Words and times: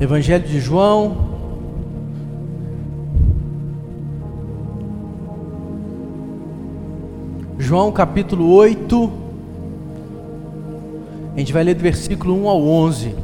Evangelho 0.00 0.44
de 0.44 0.58
João, 0.60 1.16
João 7.58 7.92
capítulo 7.92 8.52
8, 8.52 9.10
a 11.34 11.38
gente 11.38 11.52
vai 11.52 11.64
ler 11.64 11.74
do 11.74 11.82
versículo 11.82 12.34
1 12.42 12.48
ao 12.48 12.62
11. 12.62 13.14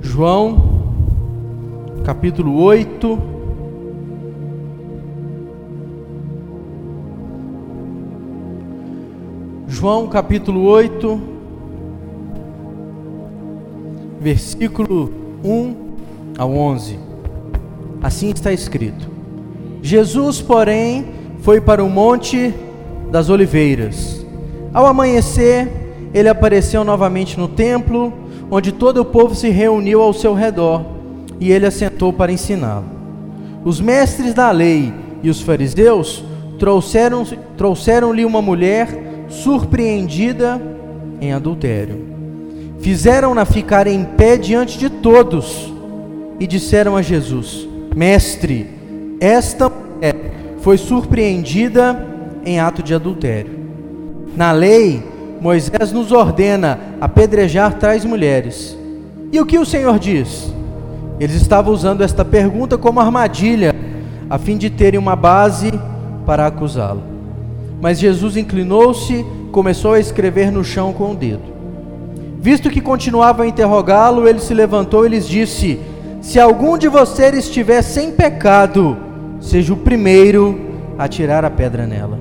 João 0.00 0.84
capítulo 2.04 2.62
8, 2.62 3.33
João 9.84 10.06
capítulo 10.06 10.62
8, 10.62 11.20
versículo 14.18 15.12
1 15.44 15.74
ao 16.38 16.50
11. 16.56 16.98
Assim 18.02 18.30
está 18.30 18.50
escrito: 18.50 19.10
Jesus, 19.82 20.40
porém, 20.40 21.04
foi 21.40 21.60
para 21.60 21.84
o 21.84 21.90
monte 21.90 22.54
das 23.10 23.28
oliveiras. 23.28 24.24
Ao 24.72 24.86
amanhecer, 24.86 25.70
ele 26.14 26.30
apareceu 26.30 26.82
novamente 26.82 27.38
no 27.38 27.46
templo, 27.46 28.10
onde 28.50 28.72
todo 28.72 29.02
o 29.02 29.04
povo 29.04 29.34
se 29.34 29.50
reuniu 29.50 30.00
ao 30.00 30.14
seu 30.14 30.32
redor, 30.32 30.82
e 31.38 31.52
ele 31.52 31.66
assentou 31.66 32.10
para 32.10 32.32
ensiná-lo. 32.32 32.86
Os 33.62 33.82
mestres 33.82 34.32
da 34.32 34.50
lei 34.50 34.94
e 35.22 35.28
os 35.28 35.42
fariseus 35.42 36.24
trouxeram-lhe 36.58 37.38
trouxeram 37.58 38.12
uma 38.26 38.40
mulher 38.40 39.12
surpreendida 39.42 40.60
em 41.20 41.32
adultério. 41.32 42.04
Fizeram-na 42.80 43.44
ficar 43.44 43.86
em 43.86 44.04
pé 44.04 44.36
diante 44.36 44.78
de 44.78 44.88
todos 44.90 45.72
e 46.38 46.46
disseram 46.46 46.96
a 46.96 47.02
Jesus: 47.02 47.66
Mestre, 47.94 48.68
esta 49.20 49.68
mulher 49.68 50.32
foi 50.60 50.76
surpreendida 50.78 52.06
em 52.44 52.60
ato 52.60 52.82
de 52.82 52.94
adultério. 52.94 53.52
Na 54.36 54.52
lei, 54.52 55.02
Moisés 55.40 55.92
nos 55.92 56.12
ordena 56.12 56.78
apedrejar 57.00 57.74
tais 57.74 58.04
mulheres. 58.04 58.76
E 59.32 59.40
o 59.40 59.46
que 59.46 59.58
o 59.58 59.66
Senhor 59.66 59.98
diz? 59.98 60.52
Eles 61.18 61.36
estavam 61.36 61.72
usando 61.72 62.02
esta 62.02 62.24
pergunta 62.24 62.76
como 62.76 63.00
armadilha, 63.00 63.74
a 64.28 64.38
fim 64.38 64.56
de 64.56 64.68
terem 64.68 64.98
uma 64.98 65.14
base 65.14 65.72
para 66.26 66.46
acusá-lo. 66.46 67.13
Mas 67.84 67.98
Jesus 67.98 68.38
inclinou-se 68.38 69.26
começou 69.52 69.92
a 69.92 70.00
escrever 70.00 70.50
no 70.50 70.64
chão 70.64 70.90
com 70.90 71.12
o 71.12 71.14
dedo. 71.14 71.52
Visto 72.40 72.70
que 72.70 72.80
continuava 72.80 73.42
a 73.42 73.46
interrogá-lo, 73.46 74.26
ele 74.26 74.38
se 74.38 74.54
levantou 74.54 75.04
e 75.04 75.10
lhes 75.10 75.28
disse: 75.28 75.78
Se 76.22 76.40
algum 76.40 76.78
de 76.78 76.88
vocês 76.88 77.36
estiver 77.36 77.82
sem 77.82 78.10
pecado, 78.10 78.96
seja 79.38 79.74
o 79.74 79.76
primeiro 79.76 80.58
a 80.96 81.06
tirar 81.06 81.44
a 81.44 81.50
pedra 81.50 81.86
nela. 81.86 82.18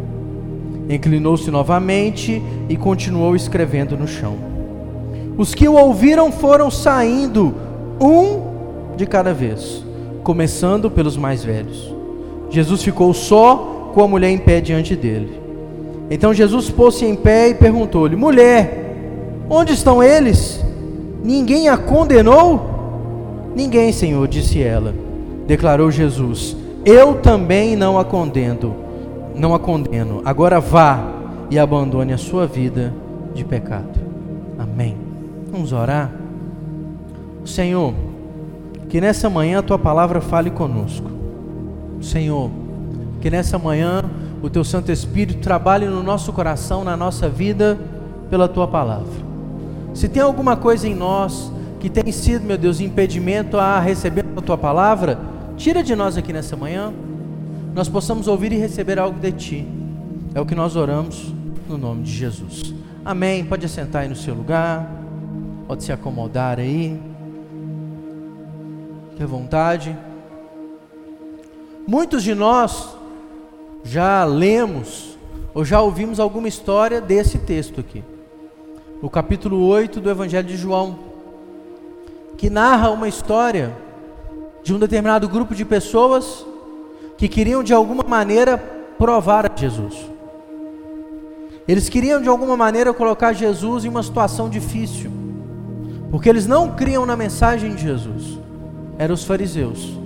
Inclinou-se 0.89 1.49
novamente 1.49 2.43
e 2.67 2.75
continuou 2.75 3.33
escrevendo 3.33 3.95
no 3.95 4.05
chão. 4.05 4.35
Os 5.37 5.55
que 5.55 5.69
o 5.69 5.75
ouviram 5.75 6.29
foram 6.29 6.69
saindo, 6.69 7.55
um 8.01 8.97
de 8.97 9.05
cada 9.05 9.33
vez, 9.33 9.81
começando 10.25 10.91
pelos 10.91 11.15
mais 11.15 11.41
velhos. 11.41 11.95
Jesus 12.49 12.83
ficou 12.83 13.13
só 13.13 13.91
com 13.93 14.03
a 14.03 14.07
mulher 14.09 14.29
em 14.29 14.37
pé 14.37 14.59
diante 14.59 14.93
dele. 14.93 15.42
Então 16.13 16.31
Jesus 16.31 16.69
pôs-se 16.69 17.03
em 17.03 17.15
pé 17.15 17.49
e 17.49 17.55
perguntou-lhe: 17.55 18.15
Mulher, 18.15 19.45
onde 19.49 19.73
estão 19.73 20.03
eles? 20.03 20.63
Ninguém 21.23 21.69
a 21.69 21.75
condenou? 21.75 23.49
Ninguém, 23.55 23.91
Senhor, 23.91 24.27
disse 24.27 24.61
ela. 24.61 24.93
Declarou 25.47 25.89
Jesus: 25.89 26.55
Eu 26.85 27.15
também 27.15 27.75
não 27.75 27.97
a 27.97 28.05
condeno. 28.05 28.75
Não 29.35 29.55
a 29.55 29.59
condeno. 29.59 30.21
Agora 30.23 30.59
vá 30.59 31.03
e 31.49 31.57
abandone 31.57 32.13
a 32.13 32.17
sua 32.19 32.45
vida 32.45 32.93
de 33.33 33.43
pecado. 33.43 33.99
Amém. 34.59 34.95
Vamos 35.51 35.73
orar. 35.73 36.11
Senhor, 37.43 37.91
que 38.87 39.01
nessa 39.01 39.31
manhã 39.31 39.57
a 39.57 39.63
tua 39.63 39.79
palavra 39.79 40.21
fale 40.21 40.51
conosco. 40.51 41.09
Senhor, 41.99 42.51
que 43.19 43.31
nessa 43.31 43.57
manhã 43.57 44.03
o 44.43 44.49
teu 44.49 44.63
Santo 44.65 44.91
Espírito 44.91 45.39
trabalhe 45.39 45.85
no 45.85 46.03
nosso 46.03 46.33
coração, 46.33 46.83
na 46.83 46.97
nossa 46.97 47.29
vida, 47.29 47.79
pela 48.29 48.45
tua 48.45 48.67
palavra. 48.67 49.23
Se 49.93 50.09
tem 50.09 50.21
alguma 50.21 50.57
coisa 50.57 50.85
em 50.85 50.93
nós 50.93 51.49
que 51.79 51.89
tem 51.89 52.11
sido, 52.11 52.43
meu 52.43 52.57
Deus, 52.57 52.81
impedimento 52.81 53.57
a 53.57 53.79
receber 53.79 54.25
a 54.35 54.41
tua 54.41 54.57
palavra, 54.57 55.17
tira 55.55 55.81
de 55.81 55.95
nós 55.95 56.17
aqui 56.17 56.33
nessa 56.33 56.57
manhã, 56.57 56.91
nós 57.73 57.87
possamos 57.87 58.27
ouvir 58.27 58.51
e 58.51 58.57
receber 58.57 58.99
algo 58.99 59.17
de 59.17 59.31
ti. 59.31 59.67
É 60.35 60.41
o 60.41 60.45
que 60.45 60.55
nós 60.55 60.75
oramos 60.75 61.33
no 61.69 61.77
nome 61.77 62.03
de 62.03 62.11
Jesus. 62.11 62.75
Amém. 63.05 63.45
Pode 63.45 63.65
assentar 63.65 64.01
aí 64.01 64.09
no 64.09 64.15
seu 64.15 64.35
lugar, 64.35 64.91
pode 65.69 65.85
se 65.85 65.91
acomodar 65.93 66.59
aí. 66.59 66.99
Fique 69.11 69.23
à 69.23 69.25
vontade. 69.25 69.97
Muitos 71.87 72.23
de 72.23 72.35
nós 72.35 73.02
já 73.83 74.23
lemos 74.23 75.17
ou 75.53 75.63
já 75.63 75.81
ouvimos 75.81 76.19
alguma 76.19 76.47
história 76.47 76.99
desse 76.99 77.37
texto 77.37 77.79
aqui. 77.79 78.03
O 79.01 79.09
capítulo 79.09 79.65
8 79.67 79.99
do 79.99 80.09
Evangelho 80.09 80.47
de 80.47 80.57
João, 80.57 80.97
que 82.37 82.49
narra 82.49 82.89
uma 82.89 83.07
história 83.07 83.75
de 84.63 84.73
um 84.73 84.79
determinado 84.79 85.27
grupo 85.27 85.53
de 85.53 85.65
pessoas 85.65 86.45
que 87.17 87.27
queriam 87.27 87.61
de 87.61 87.73
alguma 87.73 88.03
maneira 88.03 88.57
provar 88.97 89.45
a 89.45 89.55
Jesus. 89.55 90.09
Eles 91.67 91.89
queriam 91.89 92.21
de 92.21 92.27
alguma 92.27 92.57
maneira 92.57 92.93
colocar 92.93 93.33
Jesus 93.33 93.85
em 93.85 93.89
uma 93.89 94.03
situação 94.03 94.49
difícil, 94.49 95.11
porque 96.09 96.29
eles 96.29 96.47
não 96.47 96.71
criam 96.71 97.05
na 97.05 97.15
mensagem 97.15 97.75
de 97.75 97.83
Jesus, 97.83 98.39
eram 98.97 99.13
os 99.13 99.23
fariseus. 99.23 100.02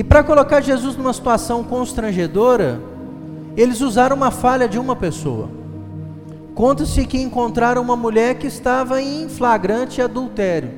E 0.00 0.02
para 0.02 0.24
colocar 0.24 0.62
Jesus 0.62 0.96
numa 0.96 1.12
situação 1.12 1.62
constrangedora, 1.62 2.80
eles 3.54 3.82
usaram 3.82 4.16
uma 4.16 4.30
falha 4.30 4.66
de 4.66 4.78
uma 4.78 4.96
pessoa. 4.96 5.50
Conta-se 6.54 7.04
que 7.04 7.20
encontraram 7.20 7.82
uma 7.82 7.96
mulher 7.96 8.36
que 8.36 8.46
estava 8.46 9.02
em 9.02 9.28
flagrante 9.28 10.00
adultério. 10.00 10.70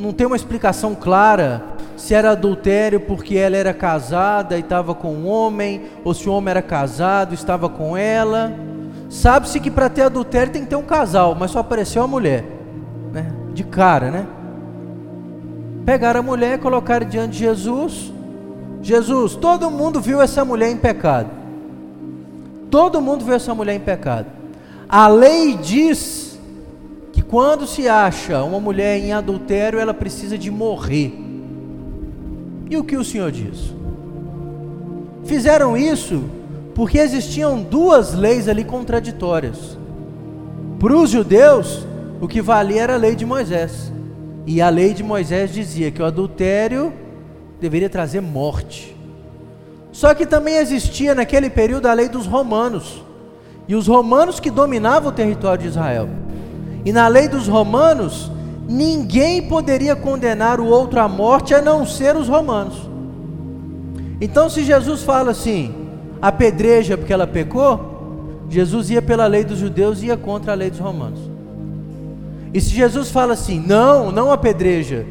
Não 0.00 0.10
tem 0.10 0.26
uma 0.26 0.36
explicação 0.36 0.94
clara 0.94 1.62
se 1.98 2.14
era 2.14 2.30
adultério 2.30 2.98
porque 2.98 3.36
ela 3.36 3.58
era 3.58 3.74
casada 3.74 4.56
e 4.56 4.60
estava 4.60 4.94
com 4.94 5.12
um 5.12 5.28
homem, 5.28 5.82
ou 6.02 6.14
se 6.14 6.30
o 6.30 6.32
homem 6.32 6.52
era 6.52 6.62
casado 6.62 7.32
e 7.32 7.34
estava 7.34 7.68
com 7.68 7.94
ela. 7.94 8.54
Sabe-se 9.10 9.60
que 9.60 9.70
para 9.70 9.90
ter 9.90 10.00
adultério 10.00 10.50
tem 10.50 10.62
que 10.62 10.70
ter 10.70 10.76
um 10.76 10.82
casal, 10.82 11.36
mas 11.38 11.50
só 11.50 11.58
apareceu 11.58 12.02
a 12.02 12.06
mulher, 12.08 12.42
né? 13.12 13.30
De 13.52 13.64
cara, 13.64 14.10
né? 14.10 14.26
Pegaram 15.86 16.18
a 16.18 16.22
mulher, 16.22 16.58
colocaram 16.58 17.06
diante 17.08 17.34
de 17.34 17.38
Jesus. 17.38 18.12
Jesus, 18.82 19.36
todo 19.36 19.70
mundo 19.70 20.00
viu 20.00 20.20
essa 20.20 20.44
mulher 20.44 20.68
em 20.68 20.76
pecado. 20.76 21.30
Todo 22.68 23.00
mundo 23.00 23.24
viu 23.24 23.34
essa 23.34 23.54
mulher 23.54 23.76
em 23.76 23.80
pecado. 23.80 24.26
A 24.88 25.06
lei 25.06 25.56
diz 25.56 26.38
que 27.12 27.22
quando 27.22 27.68
se 27.68 27.88
acha 27.88 28.42
uma 28.42 28.58
mulher 28.58 28.98
em 28.98 29.12
adultério, 29.12 29.78
ela 29.78 29.94
precisa 29.94 30.36
de 30.36 30.50
morrer. 30.50 31.14
E 32.68 32.76
o 32.76 32.82
que 32.82 32.96
o 32.96 33.04
Senhor 33.04 33.30
diz? 33.30 33.72
Fizeram 35.24 35.76
isso 35.76 36.24
porque 36.74 36.98
existiam 36.98 37.62
duas 37.62 38.12
leis 38.12 38.48
ali 38.48 38.64
contraditórias. 38.64 39.78
Para 40.80 40.96
os 40.96 41.10
judeus, 41.10 41.86
o 42.20 42.26
que 42.26 42.42
valia 42.42 42.82
era 42.82 42.94
a 42.94 42.98
lei 42.98 43.14
de 43.14 43.24
Moisés. 43.24 43.92
E 44.46 44.62
a 44.62 44.68
lei 44.68 44.94
de 44.94 45.02
Moisés 45.02 45.52
dizia 45.52 45.90
que 45.90 46.00
o 46.00 46.04
adultério 46.04 46.92
deveria 47.60 47.90
trazer 47.90 48.20
morte. 48.20 48.96
Só 49.90 50.14
que 50.14 50.24
também 50.24 50.56
existia 50.56 51.14
naquele 51.14 51.50
período 51.50 51.86
a 51.86 51.92
lei 51.92 52.08
dos 52.08 52.26
romanos. 52.26 53.02
E 53.66 53.74
os 53.74 53.88
romanos 53.88 54.38
que 54.38 54.50
dominavam 54.50 55.08
o 55.08 55.12
território 55.12 55.62
de 55.62 55.68
Israel. 55.68 56.08
E 56.84 56.92
na 56.92 57.08
lei 57.08 57.26
dos 57.26 57.48
romanos, 57.48 58.30
ninguém 58.68 59.48
poderia 59.48 59.96
condenar 59.96 60.60
o 60.60 60.66
outro 60.66 61.00
à 61.00 61.08
morte 61.08 61.52
a 61.52 61.60
não 61.60 61.84
ser 61.84 62.16
os 62.16 62.28
romanos. 62.28 62.88
Então, 64.20 64.48
se 64.48 64.62
Jesus 64.62 65.02
fala 65.02 65.32
assim, 65.32 65.74
apedreja 66.22 66.96
porque 66.96 67.12
ela 67.12 67.26
pecou, 67.26 68.44
Jesus 68.48 68.90
ia 68.90 69.02
pela 69.02 69.26
lei 69.26 69.42
dos 69.42 69.58
judeus 69.58 70.02
e 70.02 70.06
ia 70.06 70.16
contra 70.16 70.52
a 70.52 70.54
lei 70.54 70.70
dos 70.70 70.78
romanos. 70.78 71.35
E 72.56 72.60
se 72.62 72.70
Jesus 72.70 73.10
fala 73.10 73.34
assim, 73.34 73.60
não, 73.60 74.10
não 74.10 74.32
apedreja, 74.32 75.04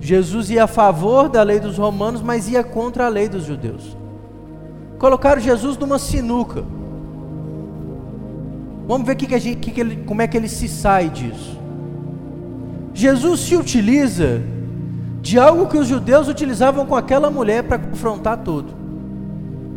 Jesus 0.00 0.48
ia 0.48 0.64
a 0.64 0.66
favor 0.66 1.28
da 1.28 1.42
lei 1.42 1.60
dos 1.60 1.76
romanos, 1.76 2.22
mas 2.22 2.48
ia 2.48 2.64
contra 2.64 3.04
a 3.04 3.08
lei 3.10 3.28
dos 3.28 3.44
judeus. 3.44 3.94
Colocaram 4.98 5.42
Jesus 5.42 5.76
numa 5.76 5.98
sinuca. 5.98 6.64
Vamos 8.88 9.06
ver 9.06 9.14
que 9.14 9.26
que 9.26 9.38
gente, 9.38 9.70
que 9.70 9.78
ele, 9.78 10.04
como 10.06 10.22
é 10.22 10.26
que 10.26 10.34
ele 10.38 10.48
se 10.48 10.70
sai 10.70 11.10
disso. 11.10 11.60
Jesus 12.94 13.40
se 13.40 13.56
utiliza 13.56 14.40
de 15.20 15.38
algo 15.38 15.66
que 15.66 15.76
os 15.76 15.86
judeus 15.86 16.28
utilizavam 16.28 16.86
com 16.86 16.96
aquela 16.96 17.30
mulher 17.30 17.62
para 17.64 17.78
confrontar 17.78 18.38
todo. 18.38 18.72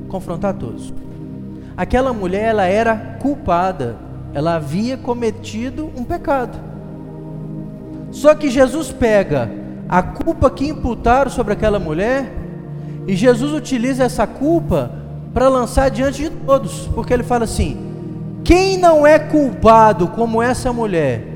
Confrontar 0.08 0.54
todos. 0.54 0.94
Aquela 1.76 2.14
mulher, 2.14 2.46
ela 2.46 2.64
era 2.64 2.96
culpada. 3.22 3.98
Ela 4.34 4.56
havia 4.56 4.96
cometido 4.96 5.92
um 5.98 6.06
pecado. 6.06 6.72
Só 8.14 8.36
que 8.36 8.50
Jesus 8.50 8.92
pega 8.92 9.50
a 9.90 10.02
culpa 10.04 10.50
que 10.50 10.68
imputaram 10.68 11.32
sobre 11.32 11.54
aquela 11.54 11.80
mulher 11.80 12.32
e 13.08 13.16
Jesus 13.16 13.52
utiliza 13.52 14.04
essa 14.04 14.26
culpa 14.28 14.92
para 15.34 15.50
lançar 15.50 15.90
diante 15.90 16.22
de 16.22 16.30
todos, 16.30 16.88
porque 16.94 17.12
ele 17.12 17.24
fala 17.24 17.44
assim: 17.46 17.76
quem 18.44 18.78
não 18.78 19.06
é 19.06 19.18
culpado 19.18 20.08
como 20.10 20.44
essa 20.44 20.72
mulher, 20.72 21.28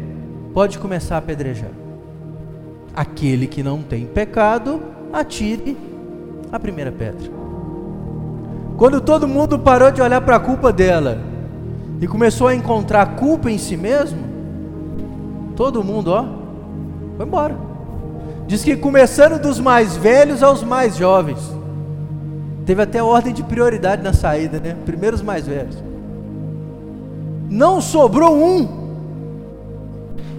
pode 0.53 0.77
começar 0.77 1.15
a 1.15 1.17
apedrejar. 1.17 1.71
Aquele 2.95 3.47
que 3.47 3.63
não 3.63 3.81
tem 3.81 4.05
pecado, 4.05 4.81
atire 5.11 5.75
a 6.51 6.59
primeira 6.59 6.91
pedra. 6.91 7.27
Quando 8.77 9.01
todo 9.01 9.27
mundo 9.27 9.57
parou 9.57 9.89
de 9.91 9.99
olhar 9.99 10.21
para 10.21 10.35
a 10.35 10.39
culpa 10.39 10.71
dela 10.71 11.17
e 11.99 12.07
começou 12.07 12.47
a 12.47 12.53
encontrar 12.53 13.15
culpa 13.15 13.49
em 13.49 13.57
si 13.57 13.75
mesmo, 13.75 14.19
todo 15.55 15.83
mundo, 15.83 16.11
ó, 16.11 16.36
foi 17.17 17.25
embora. 17.25 17.57
Diz 18.47 18.63
que 18.63 18.77
começando 18.77 19.41
dos 19.41 19.59
mais 19.59 19.97
velhos 19.97 20.41
aos 20.41 20.63
mais 20.63 20.95
jovens. 20.95 21.39
Teve 22.65 22.81
até 22.81 23.01
ordem 23.01 23.33
de 23.33 23.43
prioridade 23.43 24.01
na 24.01 24.13
saída, 24.13 24.59
né? 24.59 24.77
Primeiro 24.85 25.15
os 25.15 25.21
mais 25.21 25.45
velhos. 25.45 25.75
Não 27.49 27.81
sobrou 27.81 28.35
um. 28.35 28.87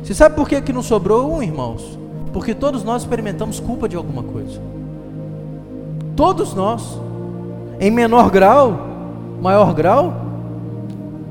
Você 0.02 0.14
sabe 0.14 0.36
por 0.36 0.48
que, 0.48 0.60
que 0.62 0.72
não 0.72 0.82
sobrou 0.82 1.34
um, 1.34 1.42
irmãos? 1.42 1.98
Porque 2.32 2.54
todos 2.54 2.84
nós 2.84 3.02
experimentamos 3.02 3.60
culpa 3.60 3.88
de 3.88 3.96
alguma 3.96 4.22
coisa. 4.22 4.60
Todos 6.16 6.54
nós. 6.54 6.98
Em 7.80 7.90
menor 7.90 8.30
grau, 8.30 8.88
maior 9.40 9.72
grau, 9.72 10.12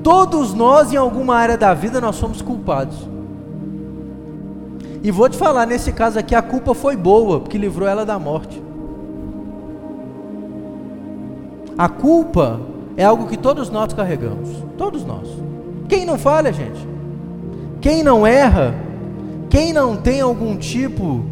todos 0.01 0.53
nós 0.53 0.93
em 0.93 0.95
alguma 0.95 1.35
área 1.35 1.57
da 1.57 1.73
vida 1.73 1.99
nós 1.99 2.15
somos 2.15 2.41
culpados. 2.41 3.16
E 5.07 5.11
vou 5.11 5.29
te 5.29 5.37
falar, 5.37 5.65
nesse 5.65 5.93
caso 5.93 6.19
aqui 6.19 6.35
a 6.35 6.41
culpa 6.41 6.73
foi 6.73 6.97
boa, 6.97 7.39
porque 7.39 7.57
livrou 7.57 7.87
ela 7.87 8.05
da 8.05 8.19
morte. 8.19 8.61
A 11.77 11.87
culpa 11.87 12.59
é 12.97 13.05
algo 13.05 13.25
que 13.25 13.37
todos 13.37 13.69
nós 13.69 13.93
carregamos, 13.93 14.49
todos 14.77 15.05
nós. 15.05 15.29
Quem 15.87 16.05
não 16.05 16.17
falha, 16.17 16.51
gente? 16.51 16.85
Quem 17.79 18.03
não 18.03 18.27
erra, 18.27 18.75
quem 19.49 19.71
não 19.71 19.95
tem 19.95 20.19
algum 20.19 20.57
tipo 20.57 21.23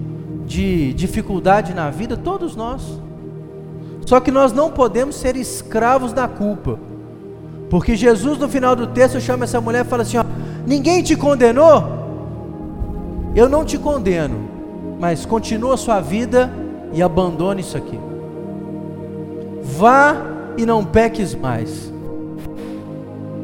de 0.46 0.94
dificuldade 0.94 1.74
na 1.74 1.90
vida, 1.90 2.16
todos 2.16 2.56
nós. 2.56 2.82
Só 4.06 4.22
que 4.22 4.32
nós 4.32 4.54
não 4.54 4.72
podemos 4.72 5.18
ser 5.18 5.36
escravos 5.36 6.14
da 6.14 6.30
culpa. 6.30 6.80
Porque 7.70 7.94
Jesus 7.94 8.38
no 8.38 8.48
final 8.48 8.74
do 8.74 8.88
texto 8.88 9.20
chama 9.20 9.44
essa 9.44 9.60
mulher 9.60 9.86
e 9.86 9.90
fala 9.90 10.04
assim: 10.04 10.16
ó, 10.16 10.24
ninguém 10.66 11.04
te 11.04 11.18
condenou? 11.18 11.95
Eu 13.36 13.50
não 13.50 13.66
te 13.66 13.78
condeno, 13.78 14.48
mas 14.98 15.26
continua 15.26 15.74
a 15.74 15.78
sua 15.78 16.00
vida 16.00 16.50
e 16.94 17.04
abandone 17.04 17.60
isso 17.60 17.76
aqui. 17.76 18.00
Vá 19.62 20.16
e 20.58 20.66
não 20.66 20.86
peques 20.86 21.36
mais. 21.36 21.92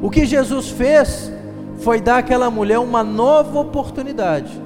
O 0.02 0.10
que 0.10 0.26
Jesus 0.26 0.70
fez 0.70 1.32
foi 1.80 2.00
dar 2.00 2.20
àquela 2.20 2.50
mulher 2.50 2.80
uma 2.80 3.04
nova 3.04 3.60
oportunidade. 3.60 4.62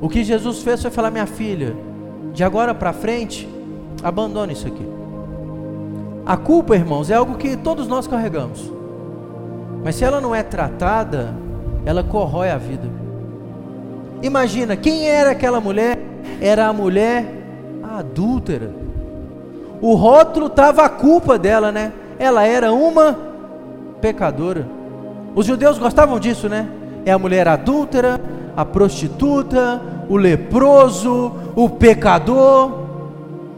O 0.00 0.08
que 0.08 0.24
Jesus 0.24 0.62
fez 0.62 0.80
foi 0.80 0.90
falar: 0.90 1.10
minha 1.10 1.26
filha, 1.26 1.76
de 2.32 2.42
agora 2.42 2.74
para 2.74 2.92
frente, 2.92 3.46
abandone 4.02 4.54
isso 4.54 4.66
aqui. 4.66 4.86
A 6.24 6.36
culpa, 6.36 6.74
irmãos, 6.74 7.10
é 7.10 7.14
algo 7.14 7.36
que 7.36 7.56
todos 7.56 7.86
nós 7.86 8.06
carregamos. 8.06 8.72
Mas 9.84 9.96
se 9.96 10.04
ela 10.04 10.20
não 10.20 10.34
é 10.34 10.42
tratada, 10.42 11.34
ela 11.84 12.02
corrói 12.02 12.50
a 12.50 12.58
vida. 12.58 12.95
Imagina, 14.26 14.76
quem 14.76 15.08
era 15.08 15.30
aquela 15.30 15.60
mulher? 15.60 15.96
Era 16.40 16.66
a 16.66 16.72
mulher 16.72 17.24
adúltera. 17.80 18.74
O 19.80 19.94
rótulo 19.94 20.46
estava 20.46 20.84
a 20.84 20.88
culpa 20.88 21.38
dela, 21.38 21.70
né? 21.70 21.92
Ela 22.18 22.44
era 22.44 22.72
uma 22.72 23.16
pecadora. 24.00 24.66
Os 25.32 25.46
judeus 25.46 25.78
gostavam 25.78 26.18
disso, 26.18 26.48
né? 26.48 26.68
É 27.04 27.12
a 27.12 27.18
mulher 27.18 27.46
adúltera, 27.46 28.20
a 28.56 28.64
prostituta, 28.64 29.80
o 30.08 30.16
leproso, 30.16 31.32
o 31.54 31.68
pecador, 31.68 32.80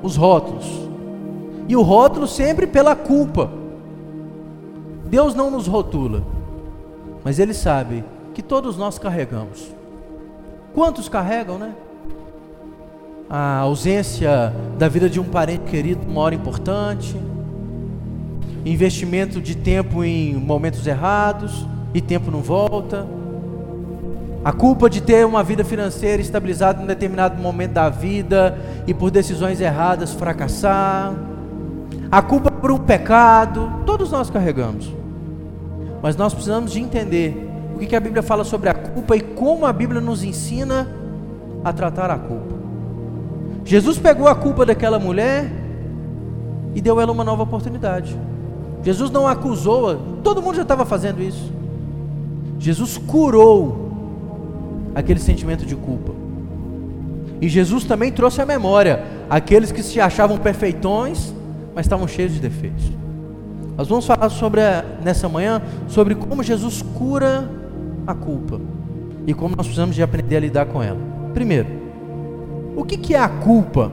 os 0.02 0.16
rótulos. 0.16 0.66
E 1.66 1.74
o 1.74 1.80
rótulo 1.80 2.26
sempre 2.26 2.66
pela 2.66 2.94
culpa. 2.94 3.50
Deus 5.06 5.34
não 5.34 5.50
nos 5.50 5.66
rotula, 5.66 6.22
mas 7.24 7.38
Ele 7.38 7.54
sabe 7.54 8.04
que 8.34 8.42
todos 8.42 8.76
nós 8.76 8.98
carregamos. 8.98 9.77
Quantos 10.78 11.08
carregam, 11.08 11.58
né? 11.58 11.72
A 13.28 13.56
ausência 13.56 14.54
da 14.78 14.88
vida 14.88 15.10
de 15.10 15.18
um 15.18 15.24
parente 15.24 15.64
querido, 15.68 16.06
uma 16.06 16.20
hora 16.20 16.36
importante, 16.36 17.16
investimento 18.64 19.40
de 19.40 19.56
tempo 19.56 20.04
em 20.04 20.34
momentos 20.34 20.86
errados 20.86 21.66
e 21.92 22.00
tempo 22.00 22.30
não 22.30 22.42
volta 22.42 23.08
a 24.44 24.52
culpa 24.52 24.88
de 24.88 25.02
ter 25.02 25.26
uma 25.26 25.42
vida 25.42 25.64
financeira 25.64 26.22
estabilizada 26.22 26.80
em 26.80 26.86
determinado 26.86 27.42
momento 27.42 27.72
da 27.72 27.88
vida 27.88 28.56
e 28.86 28.94
por 28.94 29.10
decisões 29.10 29.60
erradas 29.60 30.12
fracassar. 30.12 31.12
A 32.08 32.22
culpa 32.22 32.52
por 32.52 32.70
um 32.70 32.78
pecado, 32.78 33.82
todos 33.84 34.12
nós 34.12 34.30
carregamos. 34.30 34.94
Mas 36.00 36.14
nós 36.14 36.32
precisamos 36.32 36.70
de 36.70 36.80
entender 36.80 37.47
o 37.84 37.88
que 37.88 37.96
a 37.96 38.00
Bíblia 38.00 38.22
fala 38.22 38.44
sobre 38.44 38.68
a 38.68 38.74
culpa 38.74 39.16
e 39.16 39.20
como 39.20 39.64
a 39.64 39.72
Bíblia 39.72 40.00
nos 40.00 40.22
ensina 40.22 40.88
a 41.64 41.72
tratar 41.72 42.10
a 42.10 42.18
culpa. 42.18 42.56
Jesus 43.64 43.98
pegou 43.98 44.26
a 44.28 44.34
culpa 44.34 44.66
daquela 44.66 44.98
mulher 44.98 45.50
e 46.74 46.80
deu 46.80 47.00
ela 47.00 47.12
uma 47.12 47.24
nova 47.24 47.42
oportunidade. 47.42 48.18
Jesus 48.82 49.10
não 49.10 49.26
acusou-a, 49.26 49.96
todo 50.22 50.42
mundo 50.42 50.56
já 50.56 50.62
estava 50.62 50.84
fazendo 50.84 51.22
isso. 51.22 51.52
Jesus 52.58 52.98
curou 52.98 53.90
aquele 54.94 55.20
sentimento 55.20 55.64
de 55.64 55.76
culpa. 55.76 56.12
E 57.40 57.48
Jesus 57.48 57.84
também 57.84 58.10
trouxe 58.10 58.42
à 58.42 58.46
memória 58.46 59.04
aqueles 59.30 59.70
que 59.70 59.82
se 59.82 60.00
achavam 60.00 60.38
perfeitões, 60.38 61.32
mas 61.74 61.86
estavam 61.86 62.08
cheios 62.08 62.32
de 62.32 62.40
defeitos. 62.40 62.84
Nós 63.76 63.86
vamos 63.86 64.06
falar 64.06 64.28
sobre 64.28 64.60
nessa 65.04 65.28
manhã 65.28 65.62
sobre 65.86 66.16
como 66.16 66.42
Jesus 66.42 66.82
cura 66.82 67.48
a 68.08 68.14
culpa 68.14 68.58
e 69.26 69.34
como 69.34 69.54
nós 69.54 69.66
precisamos 69.66 69.94
de 69.94 70.02
aprender 70.02 70.38
a 70.38 70.40
lidar 70.40 70.64
com 70.64 70.82
ela. 70.82 70.98
Primeiro, 71.34 71.68
o 72.74 72.82
que, 72.82 72.96
que 72.96 73.14
é 73.14 73.18
a 73.18 73.28
culpa? 73.28 73.92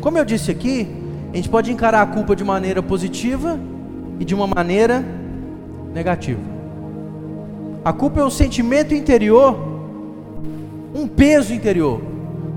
Como 0.00 0.16
eu 0.16 0.24
disse 0.24 0.52
aqui, 0.52 0.88
a 1.32 1.36
gente 1.36 1.48
pode 1.48 1.72
encarar 1.72 2.02
a 2.02 2.06
culpa 2.06 2.36
de 2.36 2.44
maneira 2.44 2.80
positiva 2.80 3.58
e 4.20 4.24
de 4.24 4.34
uma 4.34 4.46
maneira 4.46 5.04
negativa. 5.92 6.40
A 7.84 7.92
culpa 7.92 8.20
é 8.20 8.24
o 8.24 8.30
sentimento 8.30 8.94
interior 8.94 9.74
um 10.94 11.08
peso 11.08 11.52
interior 11.52 12.00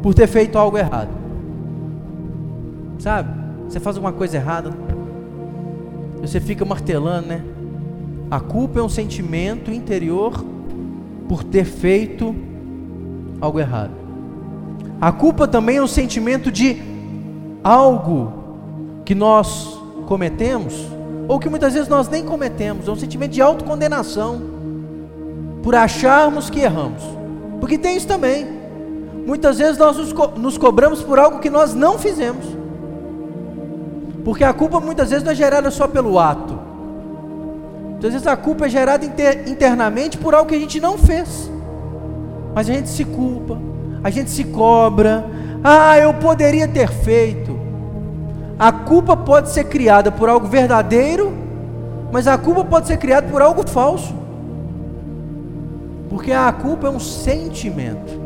por 0.03 0.13
ter 0.13 0.27
feito 0.27 0.59
algo 0.59 0.77
errado. 0.77 1.09
Sabe? 2.99 3.35
Você 3.67 3.79
faz 3.79 3.95
alguma 3.95 4.13
coisa 4.13 4.37
errada, 4.37 4.71
você 6.21 6.39
fica 6.39 6.63
martelando, 6.63 7.27
né? 7.27 7.43
A 8.29 8.39
culpa 8.39 8.79
é 8.79 8.83
um 8.83 8.89
sentimento 8.89 9.71
interior 9.71 10.45
por 11.27 11.43
ter 11.43 11.65
feito 11.65 12.35
algo 13.41 13.59
errado. 13.59 13.91
A 14.99 15.11
culpa 15.11 15.47
também 15.47 15.77
é 15.77 15.81
um 15.81 15.87
sentimento 15.87 16.51
de 16.51 16.81
algo 17.63 18.33
que 19.05 19.13
nós 19.13 19.79
cometemos, 20.07 20.87
ou 21.27 21.39
que 21.39 21.49
muitas 21.49 21.73
vezes 21.73 21.87
nós 21.87 22.07
nem 22.07 22.23
cometemos, 22.23 22.87
é 22.87 22.91
um 22.91 22.95
sentimento 22.95 23.31
de 23.31 23.41
autocondenação, 23.41 24.41
por 25.61 25.75
acharmos 25.75 26.49
que 26.49 26.61
erramos. 26.61 27.03
Porque 27.59 27.77
tem 27.77 27.97
isso 27.97 28.07
também. 28.07 28.47
Muitas 29.25 29.57
vezes 29.57 29.77
nós 29.77 29.97
nos, 29.97 30.13
co 30.13 30.27
nos 30.37 30.57
cobramos 30.57 31.03
por 31.03 31.19
algo 31.19 31.39
que 31.39 31.49
nós 31.49 31.73
não 31.73 31.99
fizemos. 31.99 32.45
Porque 34.23 34.43
a 34.43 34.53
culpa 34.53 34.79
muitas 34.79 35.09
vezes 35.09 35.23
não 35.23 35.31
é 35.31 35.35
gerada 35.35 35.69
só 35.69 35.87
pelo 35.87 36.17
ato. 36.17 36.56
Muitas 37.97 38.11
vezes 38.11 38.27
a 38.27 38.37
culpa 38.37 38.67
é 38.67 38.69
gerada 38.69 39.03
inter 39.03 39.49
internamente 39.49 40.19
por 40.19 40.35
algo 40.35 40.47
que 40.47 40.55
a 40.55 40.59
gente 40.59 40.79
não 40.79 40.99
fez. 40.99 41.49
Mas 42.53 42.69
a 42.69 42.73
gente 42.73 42.89
se 42.89 43.03
culpa, 43.03 43.57
a 44.03 44.11
gente 44.11 44.29
se 44.29 44.43
cobra. 44.43 45.25
Ah, 45.63 45.97
eu 45.97 46.13
poderia 46.13 46.67
ter 46.67 46.91
feito. 46.91 47.59
A 48.59 48.71
culpa 48.71 49.17
pode 49.17 49.49
ser 49.49 49.63
criada 49.63 50.11
por 50.11 50.29
algo 50.29 50.45
verdadeiro, 50.45 51.33
mas 52.11 52.27
a 52.27 52.37
culpa 52.37 52.63
pode 52.63 52.85
ser 52.85 52.97
criada 52.97 53.27
por 53.29 53.41
algo 53.41 53.67
falso. 53.67 54.13
Porque 56.07 56.31
a 56.31 56.51
culpa 56.51 56.85
é 56.85 56.91
um 56.91 56.99
sentimento. 56.99 58.21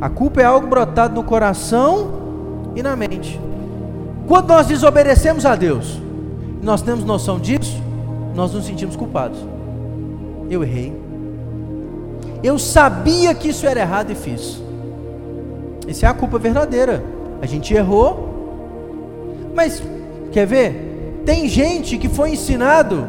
A 0.00 0.08
culpa 0.08 0.40
é 0.40 0.44
algo 0.44 0.66
brotado 0.66 1.14
no 1.14 1.22
coração 1.24 2.70
e 2.74 2.82
na 2.82 2.96
mente. 2.96 3.38
Quando 4.26 4.48
nós 4.48 4.66
desobedecemos 4.66 5.44
a 5.44 5.54
Deus, 5.54 6.00
nós 6.62 6.80
temos 6.80 7.04
noção 7.04 7.38
disso, 7.38 7.82
nós 8.38 8.52
nos 8.54 8.66
sentimos 8.66 8.94
culpados. 8.94 9.38
Eu 10.48 10.62
errei. 10.62 10.96
Eu 12.40 12.56
sabia 12.56 13.34
que 13.34 13.48
isso 13.48 13.66
era 13.66 13.80
errado 13.80 14.12
e 14.12 14.14
fiz. 14.14 14.62
Essa 15.88 16.06
é 16.06 16.08
a 16.08 16.14
culpa 16.14 16.38
verdadeira. 16.38 17.02
A 17.42 17.46
gente 17.46 17.74
errou. 17.74 18.28
Mas 19.56 19.82
quer 20.30 20.46
ver? 20.46 21.22
Tem 21.26 21.48
gente 21.48 21.98
que 21.98 22.08
foi 22.08 22.30
ensinado 22.30 23.08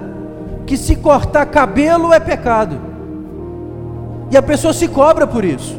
que 0.65 0.75
se 0.75 0.95
cortar 0.95 1.45
cabelo 1.45 2.11
é 2.11 2.19
pecado. 2.19 2.81
E 4.31 4.37
a 4.37 4.41
pessoa 4.41 4.73
se 4.73 4.87
cobra 4.87 5.27
por 5.27 5.45
isso. 5.45 5.77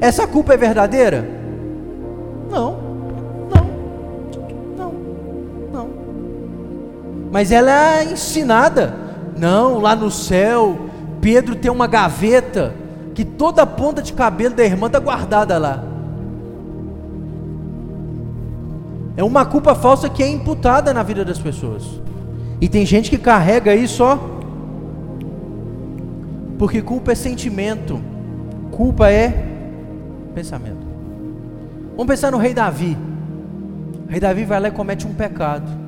Essa 0.00 0.28
culpa 0.28 0.54
é 0.54 0.56
verdadeira? 0.56 1.28
Não. 2.48 2.70
Não. 2.70 2.85
Mas 7.30 7.50
ela 7.50 7.70
é 7.70 8.04
ensinada. 8.04 8.94
Não, 9.36 9.78
lá 9.78 9.94
no 9.94 10.10
céu, 10.10 10.78
Pedro 11.20 11.54
tem 11.54 11.70
uma 11.70 11.86
gaveta 11.86 12.74
que 13.14 13.24
toda 13.24 13.62
a 13.62 13.66
ponta 13.66 14.02
de 14.02 14.12
cabelo 14.12 14.54
da 14.54 14.64
irmã 14.64 14.86
está 14.86 14.98
guardada 14.98 15.58
lá. 15.58 15.82
É 19.16 19.24
uma 19.24 19.44
culpa 19.46 19.74
falsa 19.74 20.08
que 20.10 20.22
é 20.22 20.28
imputada 20.28 20.92
na 20.92 21.02
vida 21.02 21.24
das 21.24 21.38
pessoas. 21.38 21.82
E 22.60 22.68
tem 22.68 22.84
gente 22.84 23.08
que 23.08 23.18
carrega 23.18 23.74
isso 23.74 24.04
ó. 24.04 24.18
Porque 26.58 26.82
culpa 26.82 27.12
é 27.12 27.14
sentimento. 27.14 28.00
Culpa 28.70 29.10
é 29.10 29.46
pensamento. 30.34 30.86
Vamos 31.96 32.06
pensar 32.06 32.30
no 32.30 32.36
rei 32.36 32.52
Davi. 32.52 32.96
O 34.06 34.10
rei 34.10 34.20
Davi 34.20 34.44
vai 34.44 34.60
lá 34.60 34.68
e 34.68 34.70
comete 34.70 35.06
um 35.06 35.14
pecado. 35.14 35.85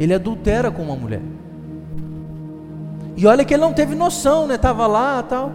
Ele 0.00 0.14
adultera 0.14 0.70
com 0.70 0.82
uma 0.82 0.96
mulher. 0.96 1.20
E 3.14 3.26
olha 3.26 3.44
que 3.44 3.52
ele 3.52 3.60
não 3.60 3.74
teve 3.74 3.94
noção, 3.94 4.46
né? 4.46 4.54
Estava 4.54 4.86
lá 4.86 5.22
tal. 5.22 5.52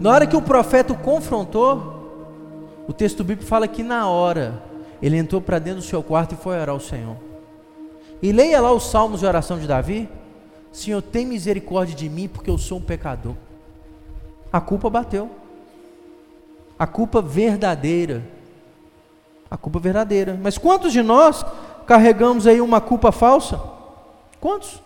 Na 0.00 0.10
hora 0.10 0.26
que 0.26 0.34
o 0.34 0.40
profeta 0.40 0.94
o 0.94 0.96
confrontou, 0.96 2.84
o 2.88 2.92
texto 2.94 3.22
bíblico 3.22 3.46
fala 3.46 3.68
que 3.68 3.82
na 3.82 4.08
hora 4.08 4.62
ele 5.02 5.18
entrou 5.18 5.42
para 5.42 5.58
dentro 5.58 5.80
do 5.80 5.86
seu 5.86 6.02
quarto 6.02 6.32
e 6.32 6.38
foi 6.38 6.54
orar 6.54 6.70
ao 6.70 6.80
Senhor. 6.80 7.16
E 8.22 8.32
leia 8.32 8.62
lá 8.62 8.72
os 8.72 8.84
salmos 8.84 9.20
de 9.20 9.26
oração 9.26 9.58
de 9.58 9.66
Davi. 9.66 10.08
Senhor, 10.72 11.02
tem 11.02 11.26
misericórdia 11.26 11.94
de 11.94 12.08
mim, 12.08 12.28
porque 12.28 12.48
eu 12.48 12.56
sou 12.56 12.78
um 12.78 12.82
pecador. 12.82 13.34
A 14.50 14.60
culpa 14.60 14.88
bateu. 14.88 15.30
A 16.78 16.86
culpa 16.86 17.20
verdadeira. 17.20 18.22
A 19.50 19.56
culpa 19.58 19.78
verdadeira. 19.78 20.38
Mas 20.42 20.56
quantos 20.56 20.92
de 20.92 21.02
nós 21.02 21.44
carregamos 21.86 22.46
aí 22.46 22.60
uma 22.60 22.80
culpa 22.80 23.12
falsa? 23.12 23.71
Quantos? 24.42 24.82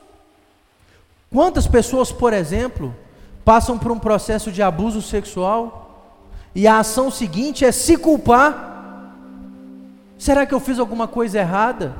Quantas 1.32 1.66
pessoas, 1.66 2.12
por 2.12 2.34
exemplo, 2.34 2.94
passam 3.42 3.78
por 3.78 3.90
um 3.90 3.98
processo 3.98 4.52
de 4.52 4.62
abuso 4.62 5.00
sexual 5.00 6.12
e 6.54 6.68
a 6.68 6.80
ação 6.80 7.10
seguinte 7.10 7.64
é 7.64 7.72
se 7.72 7.96
culpar? 7.96 9.14
Será 10.18 10.44
que 10.44 10.52
eu 10.52 10.60
fiz 10.60 10.78
alguma 10.78 11.08
coisa 11.08 11.38
errada? 11.38 11.96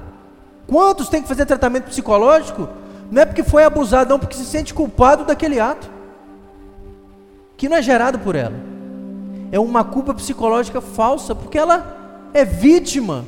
Quantos 0.67 1.09
têm 1.09 1.23
que 1.23 1.29
fazer 1.29 1.47
tratamento 1.47 1.87
psicológico? 1.87 2.69
Não 3.11 3.23
é 3.23 3.25
porque 3.25 3.43
foi 3.43 3.65
abusado, 3.65 4.11
não, 4.11 4.19
porque 4.19 4.37
se 4.37 4.45
sente 4.45 4.75
culpado 4.75 5.25
daquele 5.25 5.59
ato, 5.59 5.89
que 7.57 7.71
não 7.71 7.79
é 7.79 7.83
gerado 7.83 8.19
por 8.19 8.37
ela. 8.37 8.57
É 9.51 9.59
uma 9.59 9.83
culpa 9.83 10.13
psicológica 10.13 10.83
falsa, 10.83 11.35
porque 11.35 11.57
ela 11.57 12.29
é 12.35 12.45
vítima. 12.45 13.25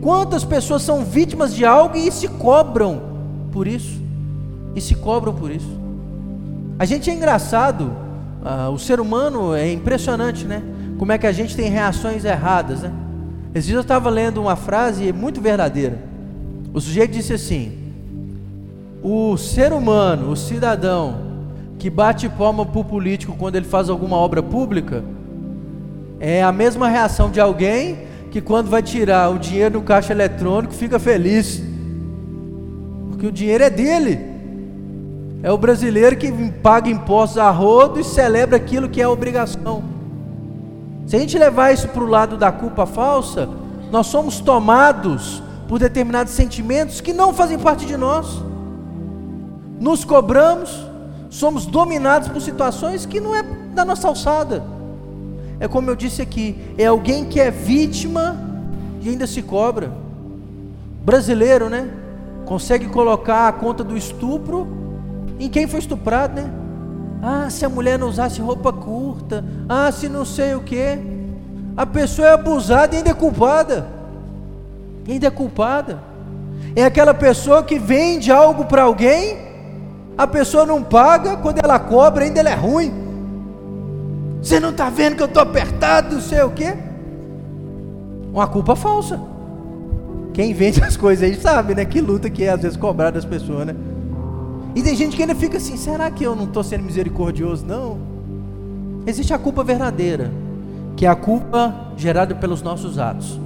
Quantas 0.00 0.44
pessoas 0.44 0.82
são 0.82 1.04
vítimas 1.04 1.54
de 1.54 1.64
algo 1.64 1.96
e 1.96 2.10
se 2.10 2.28
cobram 2.28 3.02
por 3.52 3.66
isso? 3.66 4.06
e 4.76 4.80
se 4.80 4.94
cobram 4.94 5.34
por 5.34 5.50
isso. 5.50 5.80
A 6.78 6.84
gente 6.84 7.08
é 7.08 7.14
engraçado, 7.14 7.90
uh, 8.44 8.70
o 8.70 8.78
ser 8.78 9.00
humano 9.00 9.54
é 9.54 9.72
impressionante, 9.72 10.44
né? 10.44 10.62
Como 10.98 11.10
é 11.10 11.18
que 11.18 11.26
a 11.26 11.32
gente 11.32 11.56
tem 11.56 11.70
reações 11.70 12.26
erradas, 12.26 12.82
né? 12.82 12.92
Esses 13.54 13.64
dias 13.66 13.76
eu 13.76 13.80
estava 13.80 14.10
lendo 14.10 14.38
uma 14.38 14.54
frase 14.54 15.10
muito 15.14 15.40
verdadeira. 15.40 15.98
O 16.74 16.80
sujeito 16.80 17.12
disse 17.12 17.32
assim: 17.32 17.72
O 19.02 19.38
ser 19.38 19.72
humano, 19.72 20.30
o 20.30 20.36
cidadão, 20.36 21.16
que 21.78 21.88
bate 21.88 22.28
palma 22.28 22.66
para 22.66 22.80
o 22.80 22.84
político 22.84 23.34
quando 23.38 23.56
ele 23.56 23.64
faz 23.64 23.88
alguma 23.88 24.18
obra 24.18 24.42
pública, 24.42 25.02
é 26.20 26.42
a 26.42 26.52
mesma 26.52 26.86
reação 26.86 27.30
de 27.30 27.40
alguém 27.40 28.00
que 28.36 28.42
quando 28.42 28.68
vai 28.68 28.82
tirar 28.82 29.30
o 29.30 29.38
dinheiro 29.38 29.78
no 29.78 29.82
caixa 29.82 30.12
eletrônico 30.12 30.74
fica 30.74 30.98
feliz, 30.98 31.62
porque 33.08 33.26
o 33.26 33.32
dinheiro 33.32 33.64
é 33.64 33.70
dele. 33.70 34.20
É 35.42 35.50
o 35.50 35.56
brasileiro 35.56 36.18
que 36.18 36.30
paga 36.62 36.90
impostos 36.90 37.38
a 37.38 37.48
rodo 37.50 37.98
e 37.98 38.04
celebra 38.04 38.58
aquilo 38.58 38.90
que 38.90 39.00
é 39.00 39.08
obrigação. 39.08 39.82
Se 41.06 41.16
a 41.16 41.18
gente 41.18 41.38
levar 41.38 41.72
isso 41.72 41.88
para 41.88 42.04
o 42.04 42.06
lado 42.06 42.36
da 42.36 42.52
culpa 42.52 42.84
falsa, 42.84 43.48
nós 43.90 44.08
somos 44.08 44.38
tomados 44.38 45.42
por 45.66 45.78
determinados 45.78 46.34
sentimentos 46.34 47.00
que 47.00 47.14
não 47.14 47.32
fazem 47.32 47.58
parte 47.58 47.86
de 47.86 47.96
nós. 47.96 48.42
Nos 49.80 50.04
cobramos, 50.04 50.86
somos 51.30 51.64
dominados 51.64 52.28
por 52.28 52.42
situações 52.42 53.06
que 53.06 53.18
não 53.18 53.34
é 53.34 53.42
da 53.42 53.82
nossa 53.82 54.06
alçada. 54.08 54.75
É 55.58 55.66
como 55.66 55.90
eu 55.90 55.96
disse 55.96 56.20
aqui, 56.20 56.56
é 56.76 56.86
alguém 56.86 57.24
que 57.24 57.40
é 57.40 57.50
vítima 57.50 58.36
e 59.00 59.08
ainda 59.08 59.26
se 59.26 59.42
cobra. 59.42 59.90
Brasileiro, 61.04 61.70
né? 61.70 61.88
Consegue 62.44 62.86
colocar 62.86 63.48
a 63.48 63.52
conta 63.52 63.82
do 63.82 63.96
estupro 63.96 64.66
em 65.38 65.48
quem 65.48 65.66
foi 65.66 65.80
estuprado, 65.80 66.40
né? 66.40 66.50
Ah, 67.22 67.48
se 67.50 67.64
a 67.64 67.68
mulher 67.68 67.98
não 67.98 68.08
usasse 68.08 68.40
roupa 68.40 68.72
curta. 68.72 69.44
Ah, 69.68 69.90
se 69.90 70.08
não 70.08 70.24
sei 70.24 70.54
o 70.54 70.60
que. 70.60 70.98
A 71.76 71.86
pessoa 71.86 72.28
é 72.28 72.32
abusada 72.32 72.94
e 72.94 72.98
ainda 72.98 73.10
é 73.10 73.14
culpada. 73.14 73.86
E 75.06 75.12
ainda 75.12 75.26
é 75.26 75.30
culpada. 75.30 75.98
É 76.74 76.84
aquela 76.84 77.14
pessoa 77.14 77.62
que 77.62 77.78
vende 77.78 78.30
algo 78.30 78.64
para 78.64 78.82
alguém, 78.82 79.38
a 80.16 80.26
pessoa 80.26 80.66
não 80.66 80.82
paga, 80.82 81.36
quando 81.36 81.58
ela 81.58 81.78
cobra, 81.78 82.24
ainda 82.24 82.40
ela 82.40 82.50
é 82.50 82.54
ruim. 82.54 83.05
Você 84.46 84.60
não 84.60 84.70
está 84.70 84.88
vendo 84.88 85.16
que 85.16 85.22
eu 85.24 85.26
estou 85.26 85.42
apertado, 85.42 86.14
não 86.14 86.22
sei 86.22 86.40
o 86.42 86.50
que. 86.50 86.72
Uma 88.32 88.46
culpa 88.46 88.76
falsa. 88.76 89.20
Quem 90.32 90.54
vende 90.54 90.80
as 90.86 90.96
coisas 90.96 91.28
aí 91.28 91.34
sabe, 91.34 91.74
né? 91.74 91.84
Que 91.84 92.00
luta 92.00 92.30
que 92.30 92.44
é 92.44 92.50
às 92.50 92.62
vezes 92.62 92.76
cobrar 92.76 93.10
das 93.10 93.24
pessoas, 93.24 93.66
né? 93.66 93.74
E 94.72 94.82
tem 94.84 94.94
gente 94.94 95.16
que 95.16 95.22
ainda 95.22 95.34
fica 95.34 95.56
assim: 95.56 95.76
será 95.76 96.08
que 96.12 96.22
eu 96.22 96.36
não 96.36 96.44
estou 96.44 96.62
sendo 96.62 96.84
misericordioso? 96.84 97.66
Não. 97.66 97.98
Existe 99.04 99.34
a 99.34 99.38
culpa 99.38 99.64
verdadeira, 99.64 100.30
que 100.94 101.04
é 101.04 101.08
a 101.08 101.16
culpa 101.16 101.74
gerada 101.96 102.32
pelos 102.32 102.62
nossos 102.62 103.00
atos. 103.00 103.40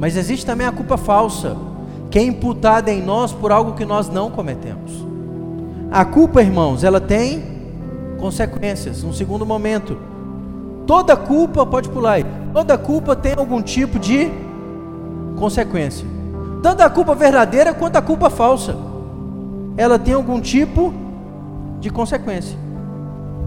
Mas 0.00 0.16
existe 0.16 0.44
também 0.44 0.66
a 0.66 0.72
culpa 0.72 0.96
falsa, 0.96 1.56
que 2.10 2.18
é 2.18 2.22
imputada 2.22 2.90
em 2.90 3.00
nós 3.00 3.32
por 3.32 3.52
algo 3.52 3.74
que 3.74 3.84
nós 3.84 4.08
não 4.08 4.28
cometemos. 4.28 5.06
A 5.88 6.04
culpa, 6.04 6.42
irmãos, 6.42 6.82
ela 6.82 7.00
tem 7.00 7.59
consequências. 8.20 9.02
Um 9.02 9.12
segundo 9.12 9.44
momento. 9.44 9.96
Toda 10.86 11.16
culpa, 11.16 11.64
pode 11.64 11.88
pular 11.88 12.12
aí, 12.12 12.26
toda 12.52 12.76
culpa 12.76 13.16
tem 13.16 13.34
algum 13.36 13.62
tipo 13.62 13.98
de 13.98 14.30
consequência. 15.38 16.06
Tanto 16.62 16.82
a 16.82 16.90
culpa 16.90 17.14
verdadeira 17.14 17.72
quanto 17.72 17.96
a 17.96 18.02
culpa 18.02 18.28
falsa 18.28 18.76
ela 19.76 19.98
tem 19.98 20.14
algum 20.14 20.40
tipo 20.40 20.92
de 21.80 21.90
consequência. 21.90 22.56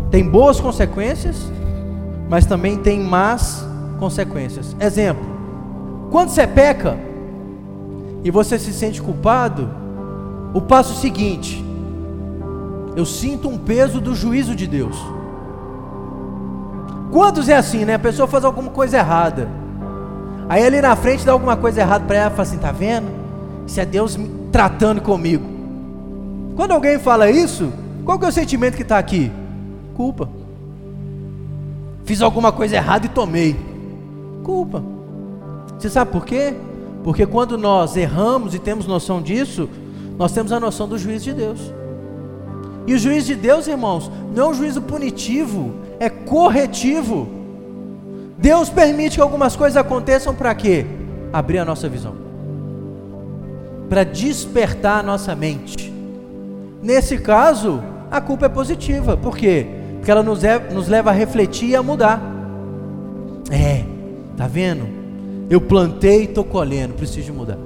Tem 0.10 0.28
boas 0.28 0.60
consequências, 0.60 1.52
mas 2.30 2.46
também 2.46 2.78
tem 2.78 3.00
más 3.00 3.66
consequências. 4.00 4.76
Exemplo: 4.80 5.24
quando 6.12 6.30
você 6.30 6.48
peca 6.48 6.98
e 8.24 8.32
você 8.32 8.58
se 8.58 8.74
sente 8.74 9.02
culpado, 9.02 9.70
o 10.54 10.62
passo 10.62 10.96
seguinte, 10.96 11.63
eu 12.96 13.06
sinto 13.06 13.50
um 13.50 13.58
peso 13.58 14.00
do 14.00 14.16
juízo 14.16 14.56
de 14.56 14.68
Deus. 14.68 14.96
Quantos 17.12 17.48
é 17.50 17.56
assim, 17.56 17.86
né? 17.86 17.96
A 17.96 18.00
pessoa 18.00 18.28
faz 18.28 18.44
alguma 18.44 18.72
coisa 18.72 18.98
errada. 18.98 19.48
Aí 20.50 20.64
ali 20.64 20.82
na 20.82 20.96
frente 20.96 21.26
dá 21.26 21.32
alguma 21.32 21.56
coisa 21.56 21.82
errada 21.82 22.06
para 22.06 22.18
ela, 22.18 22.30
fala 22.30 22.42
assim: 22.42 22.58
tá 22.58 22.72
vendo? 22.72 23.08
Isso 23.66 23.80
é 23.80 23.86
Deus 23.86 24.18
tratando 24.52 25.02
comigo. 25.02 25.46
Quando 26.56 26.72
alguém 26.72 27.00
fala 27.00 27.30
isso, 27.30 27.72
qual 28.04 28.20
que 28.20 28.26
é 28.26 28.28
o 28.28 28.32
sentimento 28.32 28.76
que 28.76 28.84
está 28.84 28.98
aqui? 28.98 29.32
Culpa. 29.96 30.30
Fiz 32.04 32.22
alguma 32.22 32.52
coisa 32.52 32.76
errada 32.76 33.06
e 33.06 33.10
tomei. 33.10 33.56
Culpa. 34.44 34.84
Você 35.80 35.90
sabe 35.90 36.12
por 36.12 36.26
quê? 36.26 36.54
Porque 37.04 37.26
quando 37.26 37.58
nós 37.58 37.96
erramos 37.96 38.54
e 38.54 38.60
temos 38.60 38.86
noção 38.86 39.22
disso, 39.22 39.70
nós 40.18 40.32
temos 40.32 40.52
a 40.52 40.60
noção 40.60 40.88
do 40.88 40.98
juízo 40.98 41.26
de 41.26 41.34
Deus. 41.34 41.60
E 42.86 42.94
o 42.94 43.00
juízo 43.00 43.28
de 43.28 43.36
Deus, 43.36 43.68
irmãos, 43.68 44.12
não 44.36 44.46
é 44.46 44.50
um 44.50 44.54
juízo 44.54 44.82
punitivo, 44.82 45.74
é 46.00 46.10
corretivo. 46.10 47.28
Deus 48.38 48.70
permite 48.70 49.16
que 49.16 49.22
algumas 49.22 49.56
coisas 49.56 49.78
aconteçam 49.78 50.36
para 50.36 50.54
quê? 50.54 50.86
Abrir 51.32 51.60
a 51.60 51.66
nossa 51.66 51.88
visão. 51.88 52.14
Para 53.90 54.04
despertar 54.04 55.00
a 55.00 55.04
nossa 55.04 55.34
mente. 55.36 55.94
Nesse 56.82 57.18
caso, 57.18 57.82
a 58.12 58.20
culpa 58.20 58.48
é 58.48 58.50
positiva. 58.50 59.16
Por 59.16 59.38
quê? 59.38 59.66
Porque 59.96 60.12
ela 60.12 60.22
nos, 60.22 60.44
é, 60.44 60.60
nos 60.60 60.90
leva 60.90 61.12
a 61.12 61.14
refletir 61.14 61.70
e 61.70 61.76
a 61.76 61.82
mudar. 61.82 62.22
É, 63.50 63.84
tá 64.36 64.48
vendo? 64.48 64.88
Eu 65.50 65.62
plantei 65.62 66.22
e 66.22 66.24
estou 66.26 66.44
colhendo, 66.44 66.94
preciso 66.96 67.34
mudar. 67.34 67.58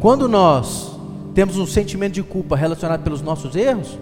Quando 0.00 0.26
nós 0.26 0.98
temos 1.34 1.56
um 1.56 1.66
sentimento 1.66 2.14
de 2.14 2.22
culpa 2.22 2.56
relacionado 2.56 3.02
pelos 3.02 3.22
nossos 3.22 3.54
erros, 3.54 3.98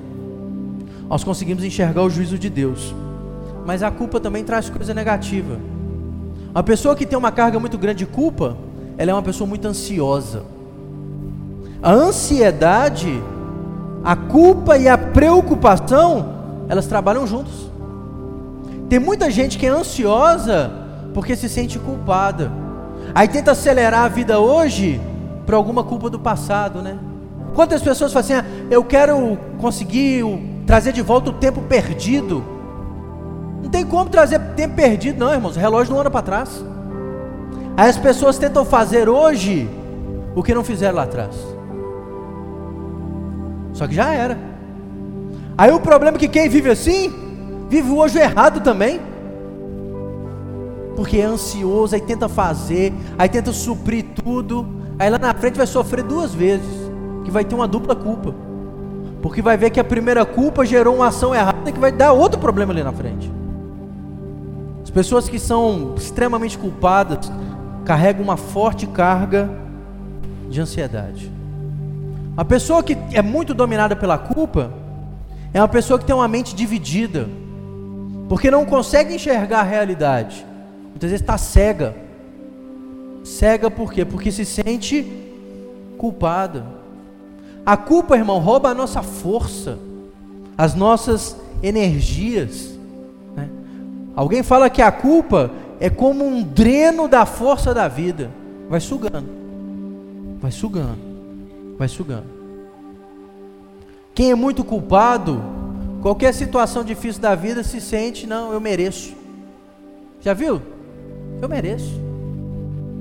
nós 1.08 1.24
conseguimos 1.24 1.64
enxergar 1.64 2.02
o 2.02 2.10
juízo 2.10 2.38
de 2.38 2.50
Deus. 2.50 2.94
Mas 3.64 3.82
a 3.82 3.90
culpa 3.90 4.18
também 4.18 4.44
traz 4.44 4.68
coisa 4.70 4.94
negativa. 4.94 5.58
Uma 6.50 6.62
pessoa 6.62 6.96
que 6.96 7.06
tem 7.06 7.18
uma 7.18 7.30
carga 7.30 7.58
muito 7.58 7.78
grande 7.78 8.00
de 8.00 8.06
culpa, 8.06 8.56
ela 8.96 9.10
é 9.10 9.14
uma 9.14 9.22
pessoa 9.22 9.46
muito 9.46 9.66
ansiosa. 9.66 10.42
A 11.82 11.92
ansiedade, 11.92 13.22
a 14.02 14.16
culpa 14.16 14.76
e 14.76 14.88
a 14.88 14.98
preocupação, 14.98 16.34
elas 16.68 16.86
trabalham 16.86 17.26
juntos. 17.26 17.70
Tem 18.88 18.98
muita 18.98 19.30
gente 19.30 19.58
que 19.58 19.66
é 19.66 19.70
ansiosa 19.70 20.70
porque 21.14 21.36
se 21.36 21.48
sente 21.48 21.78
culpada. 21.78 22.50
Aí 23.14 23.28
tenta 23.28 23.52
acelerar 23.52 24.04
a 24.04 24.08
vida 24.08 24.38
hoje 24.38 25.00
por 25.46 25.54
alguma 25.54 25.84
culpa 25.84 26.10
do 26.10 26.18
passado, 26.18 26.82
né? 26.82 26.98
Quantas 27.54 27.82
pessoas 27.82 28.12
falam 28.12 28.24
assim: 28.24 28.34
ah, 28.34 28.44
eu 28.70 28.84
quero 28.84 29.38
conseguir 29.58 30.24
trazer 30.66 30.92
de 30.92 31.02
volta 31.02 31.30
o 31.30 31.34
tempo 31.34 31.62
perdido. 31.62 32.44
Não 33.62 33.70
tem 33.70 33.84
como 33.84 34.08
trazer 34.08 34.38
tempo 34.54 34.76
perdido, 34.76 35.18
não, 35.18 35.32
irmãos. 35.32 35.56
O 35.56 35.60
relógio 35.60 35.92
não 35.92 36.00
anda 36.00 36.10
para 36.10 36.22
trás. 36.22 36.64
Aí 37.76 37.88
as 37.88 37.96
pessoas 37.96 38.38
tentam 38.38 38.64
fazer 38.64 39.08
hoje 39.08 39.68
o 40.34 40.42
que 40.42 40.54
não 40.54 40.64
fizeram 40.64 40.96
lá 40.96 41.02
atrás. 41.04 41.34
Só 43.72 43.86
que 43.86 43.94
já 43.94 44.12
era. 44.12 44.36
Aí 45.56 45.70
o 45.72 45.80
problema 45.80 46.16
é 46.16 46.20
que 46.20 46.28
quem 46.28 46.48
vive 46.48 46.70
assim, 46.70 47.12
vive 47.68 47.90
hoje 47.90 48.18
errado 48.18 48.60
também. 48.60 49.00
Porque 50.96 51.18
é 51.18 51.24
ansioso, 51.24 51.94
aí 51.94 52.00
tenta 52.00 52.28
fazer, 52.28 52.92
aí 53.16 53.28
tenta 53.28 53.52
suprir 53.52 54.04
tudo, 54.22 54.66
aí 54.98 55.08
lá 55.08 55.18
na 55.18 55.32
frente 55.32 55.56
vai 55.56 55.66
sofrer 55.66 56.02
duas 56.02 56.34
vezes, 56.34 56.87
que 57.28 57.32
vai 57.32 57.44
ter 57.44 57.54
uma 57.54 57.68
dupla 57.68 57.94
culpa. 57.94 58.34
Porque 59.20 59.42
vai 59.42 59.56
ver 59.56 59.70
que 59.70 59.78
a 59.78 59.84
primeira 59.84 60.24
culpa 60.24 60.64
gerou 60.64 60.96
uma 60.96 61.08
ação 61.08 61.34
errada 61.34 61.70
que 61.70 61.78
vai 61.78 61.92
dar 61.92 62.12
outro 62.12 62.40
problema 62.40 62.72
ali 62.72 62.82
na 62.82 62.92
frente. 62.92 63.30
As 64.82 64.90
pessoas 64.90 65.28
que 65.28 65.38
são 65.38 65.94
extremamente 65.96 66.56
culpadas 66.56 67.30
carregam 67.84 68.22
uma 68.22 68.38
forte 68.38 68.86
carga 68.86 69.50
de 70.48 70.60
ansiedade. 70.60 71.30
A 72.34 72.44
pessoa 72.44 72.82
que 72.82 72.96
é 73.12 73.20
muito 73.20 73.52
dominada 73.52 73.94
pela 73.94 74.16
culpa 74.16 74.72
é 75.52 75.60
uma 75.60 75.68
pessoa 75.68 75.98
que 75.98 76.06
tem 76.06 76.14
uma 76.14 76.28
mente 76.28 76.54
dividida, 76.54 77.28
porque 78.28 78.50
não 78.50 78.64
consegue 78.64 79.14
enxergar 79.14 79.60
a 79.60 79.64
realidade. 79.64 80.46
Muitas 80.90 81.10
vezes 81.10 81.20
está 81.20 81.36
cega. 81.36 81.94
Cega 83.24 83.70
por 83.70 83.92
quê? 83.92 84.04
Porque 84.04 84.32
se 84.32 84.46
sente 84.46 85.06
culpada. 85.98 86.77
A 87.68 87.76
culpa, 87.76 88.16
irmão, 88.16 88.38
rouba 88.38 88.70
a 88.70 88.74
nossa 88.74 89.02
força, 89.02 89.78
as 90.56 90.74
nossas 90.74 91.36
energias. 91.62 92.70
Né? 93.36 93.46
Alguém 94.16 94.42
fala 94.42 94.70
que 94.70 94.80
a 94.80 94.90
culpa 94.90 95.50
é 95.78 95.90
como 95.90 96.24
um 96.24 96.42
dreno 96.42 97.06
da 97.06 97.26
força 97.26 97.74
da 97.74 97.86
vida, 97.86 98.30
vai 98.70 98.80
sugando, 98.80 99.28
vai 100.40 100.50
sugando, 100.50 100.98
vai 101.76 101.88
sugando. 101.88 102.24
Quem 104.14 104.30
é 104.30 104.34
muito 104.34 104.64
culpado, 104.64 105.38
qualquer 106.00 106.32
situação 106.32 106.82
difícil 106.82 107.20
da 107.20 107.34
vida 107.34 107.62
se 107.62 107.82
sente, 107.82 108.26
não, 108.26 108.50
eu 108.50 108.62
mereço. 108.62 109.14
Já 110.22 110.32
viu? 110.32 110.62
Eu 111.42 111.50
mereço. 111.50 112.00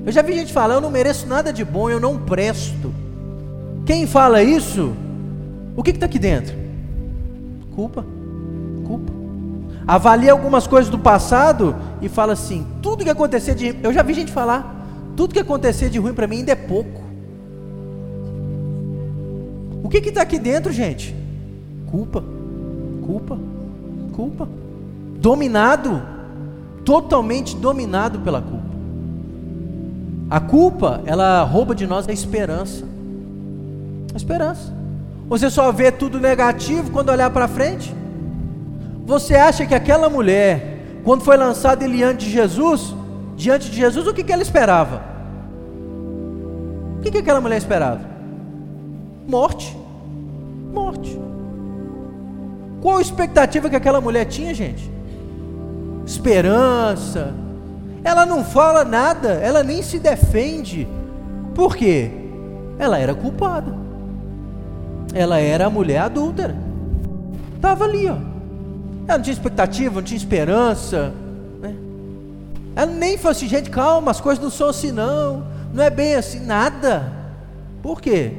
Eu 0.06 0.12
já 0.12 0.22
vi 0.22 0.34
gente 0.34 0.52
falar, 0.52 0.74
eu 0.74 0.82
não 0.82 0.92
mereço 0.92 1.26
nada 1.26 1.54
de 1.54 1.64
bom, 1.64 1.90
eu 1.90 2.02
não 2.02 2.18
presto. 2.18 3.07
Quem 3.88 4.06
fala 4.06 4.44
isso, 4.44 4.94
o 5.74 5.82
que 5.82 5.92
está 5.92 6.08
aqui 6.08 6.20
dentro? 6.20 6.54
Culpa, 7.74 8.06
culpa. 8.86 9.14
Avalia 9.88 10.34
algumas 10.34 10.68
coisas 10.68 10.92
do 10.92 11.00
passado 11.00 11.74
e 12.02 12.10
fala 12.10 12.34
assim: 12.34 12.68
tudo 12.82 13.06
que 13.06 13.10
acontecer 13.10 13.56
de. 13.56 13.78
Eu 13.82 13.94
já 13.94 14.04
vi 14.04 14.14
gente 14.14 14.30
falar: 14.30 14.76
tudo 15.16 15.34
que 15.34 15.40
acontecer 15.40 15.90
de 15.90 16.00
ruim 16.00 16.14
para 16.14 16.28
mim 16.28 16.40
ainda 16.40 16.52
é 16.52 16.56
pouco. 16.56 17.02
O 19.82 19.88
que 19.88 20.00
está 20.00 20.22
aqui 20.22 20.38
dentro, 20.38 20.70
gente? 20.74 21.16
Culpa, 21.90 22.22
culpa, 23.06 23.40
culpa. 24.12 24.50
Dominado, 25.18 26.04
totalmente 26.84 27.56
dominado 27.56 28.20
pela 28.20 28.42
culpa. 28.42 28.68
A 30.30 30.42
culpa, 30.42 31.02
ela 31.06 31.42
rouba 31.44 31.74
de 31.74 31.88
nós 31.88 32.06
a 32.06 32.12
esperança 32.12 32.87
esperança. 34.18 34.74
Você 35.28 35.50
só 35.50 35.72
vê 35.72 35.92
tudo 35.92 36.20
negativo 36.20 36.92
quando 36.92 37.10
olhar 37.10 37.30
para 37.30 37.48
frente? 37.48 37.94
Você 39.06 39.36
acha 39.36 39.66
que 39.66 39.76
aquela 39.76 40.10
mulher, 40.10 41.02
quando 41.04 41.24
foi 41.24 41.36
lançada 41.36 41.88
diante 41.88 42.26
de 42.26 42.32
Jesus, 42.32 42.96
diante 43.36 43.70
de 43.70 43.78
Jesus, 43.78 44.08
o 44.08 44.14
que, 44.14 44.24
que 44.24 44.32
ela 44.32 44.42
esperava? 44.42 45.02
O 46.98 47.02
que, 47.02 47.12
que 47.12 47.18
aquela 47.18 47.42
mulher 47.42 47.58
esperava? 47.58 48.02
Morte. 49.28 49.76
Morte. 50.74 51.20
Qual 52.82 52.98
a 52.98 53.02
expectativa 53.02 53.70
que 53.70 53.76
aquela 53.76 54.00
mulher 54.00 54.26
tinha, 54.26 54.54
gente? 54.54 54.90
Esperança. 56.06 57.34
Ela 58.04 58.26
não 58.26 58.46
fala 58.46 58.86
nada, 58.86 59.34
ela 59.34 59.62
nem 59.62 59.82
se 59.82 60.00
defende. 60.00 60.88
Por 61.54 61.76
quê? 61.76 62.12
Ela 62.80 62.98
era 62.98 63.14
culpada 63.14 63.87
ela 65.14 65.40
era 65.40 65.68
a 65.68 65.70
mulher 65.70 66.00
adúltera. 66.00 66.56
Estava 67.56 67.86
ali, 67.86 68.08
ó. 68.08 68.16
Ela 69.08 69.18
não 69.18 69.22
tinha 69.22 69.34
expectativa, 69.34 69.96
não 69.96 70.04
tinha 70.04 70.18
esperança. 70.18 71.14
Né? 71.62 71.76
Ela 72.76 72.92
nem 72.92 73.18
falou 73.18 73.32
assim, 73.32 73.48
gente, 73.48 73.70
calma, 73.70 74.12
as 74.12 74.22
coisas 74.22 74.44
não 74.44 74.52
são 74.52 74.70
assim, 74.70 74.92
não. 74.92 75.44
Não 75.74 75.84
é 75.84 75.90
bem 75.90 76.16
assim, 76.16 76.40
nada. 76.40 77.12
Por 77.82 78.02
quê? 78.02 78.34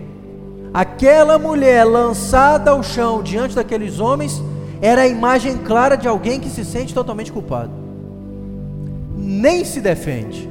Aquela 0.73 1.39
mulher 1.39 1.85
lançada 1.85 2.71
ao 2.71 2.83
chão 2.83 3.23
diante 3.23 3.55
daqueles 3.55 3.99
homens 3.99 4.43
era 4.81 5.03
a 5.03 5.09
imagem 5.09 5.57
clara 5.59 5.97
de 5.97 6.07
alguém 6.07 6.39
que 6.39 6.51
se 6.51 6.65
sente 6.65 6.95
totalmente 6.95 7.33
culpado. 7.33 7.73
Nem 9.17 9.65
se 9.65 9.81
defende. 9.81 10.49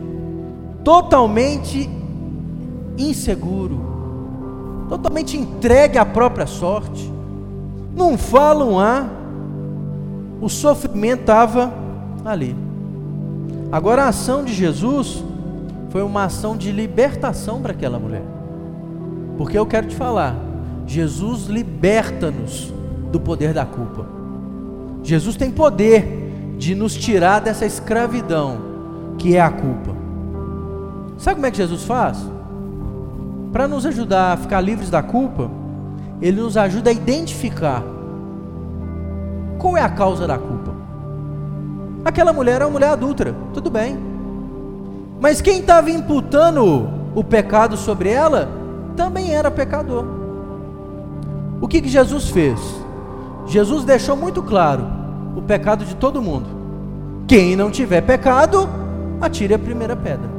Totalmente 0.84 1.90
inseguro 2.98 3.87
totalmente 4.88 5.38
entregue 5.38 5.98
à 5.98 6.06
própria 6.06 6.46
sorte, 6.46 7.12
não 7.96 8.18
falam 8.18 8.80
A, 8.80 9.08
o 10.40 10.48
sofrimento 10.50 11.22
estava 11.22 11.74
ali. 12.24 12.56
Agora 13.72 14.04
a 14.04 14.10
ação 14.10 14.44
de 14.44 14.54
Jesus 14.54 15.24
foi 15.90 16.02
uma 16.02 16.26
ação 16.26 16.56
de 16.56 16.72
libertação 16.72 17.62
para 17.62 17.72
aquela 17.74 18.00
mulher. 18.00 18.24
Porque 19.38 19.58
eu 19.58 19.66
quero 19.66 19.88
te 19.88 19.96
falar, 19.96 20.36
Jesus 20.86 21.48
liberta-nos 21.48 22.74
do 23.12 23.20
poder 23.20 23.54
da 23.54 23.66
culpa. 23.66 24.06
Jesus 25.04 25.36
tem 25.36 25.52
poder 25.52 26.56
de 26.58 26.74
nos 26.76 26.96
tirar 26.96 27.40
dessa 27.40 27.66
escravidão 27.66 28.58
que 29.18 29.36
é 29.36 29.42
a 29.42 29.50
culpa. 29.50 29.96
Sabe 31.18 31.36
como 31.36 31.46
é 31.46 31.52
que 31.52 31.58
Jesus 31.58 31.84
faz? 31.84 32.37
Para 33.58 33.68
nos 33.68 33.88
ajudar 33.88 34.34
a 34.34 34.38
ficar 34.38 34.62
livres 34.62 34.88
da 34.88 35.02
culpa, 35.02 35.50
ele 36.22 36.40
nos 36.40 36.56
ajuda 36.56 36.92
a 36.92 36.94
identificar 36.94 37.84
qual 39.58 39.76
é 39.76 39.82
a 39.82 39.90
causa 39.90 40.28
da 40.28 40.38
culpa. 40.38 40.76
Aquela 42.06 42.32
mulher 42.32 42.62
é 42.62 42.66
uma 42.66 42.70
mulher 42.70 42.90
adulta, 42.90 43.36
tudo 43.56 43.72
bem. 43.72 43.98
Mas 45.20 45.42
quem 45.42 45.62
estava 45.62 45.90
imputando 45.90 46.88
o 47.16 47.24
pecado 47.24 47.76
sobre 47.78 48.10
ela 48.10 48.48
também 48.96 49.34
era 49.34 49.50
pecador. 49.50 50.06
O 51.60 51.68
que, 51.68 51.82
que 51.82 51.90
Jesus 51.90 52.30
fez? 52.30 52.60
Jesus 53.48 53.84
deixou 53.84 54.16
muito 54.16 54.44
claro 54.44 54.86
o 55.36 55.42
pecado 55.42 55.84
de 55.84 55.96
todo 55.96 56.22
mundo. 56.22 56.46
Quem 57.28 57.56
não 57.56 57.72
tiver 57.72 58.02
pecado, 58.02 58.70
atire 59.20 59.56
a 59.56 59.60
primeira 59.60 59.96
pedra. 59.96 60.37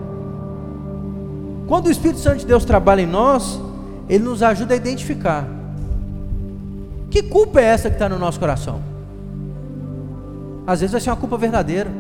Quando 1.69 1.89
o 1.89 1.91
Espírito 1.91 2.19
Santo 2.19 2.39
de 2.39 2.47
Deus 2.47 2.65
trabalha 2.65 3.03
em 3.03 3.07
nós, 3.07 3.61
ele 4.09 4.25
nos 4.25 4.43
ajuda 4.43 4.73
a 4.73 4.77
identificar 4.77 5.47
Que 7.11 7.23
culpa 7.23 7.61
é 7.61 7.65
essa 7.65 7.91
que 7.91 7.97
está 7.97 8.09
no 8.09 8.19
nosso 8.19 8.41
coração? 8.41 8.81
Às 10.67 10.81
vezes 10.81 10.93
vai 10.93 11.01
ser 11.01 11.11
uma 11.11 11.17
culpa 11.17 11.37
verdadeira. 11.37 11.91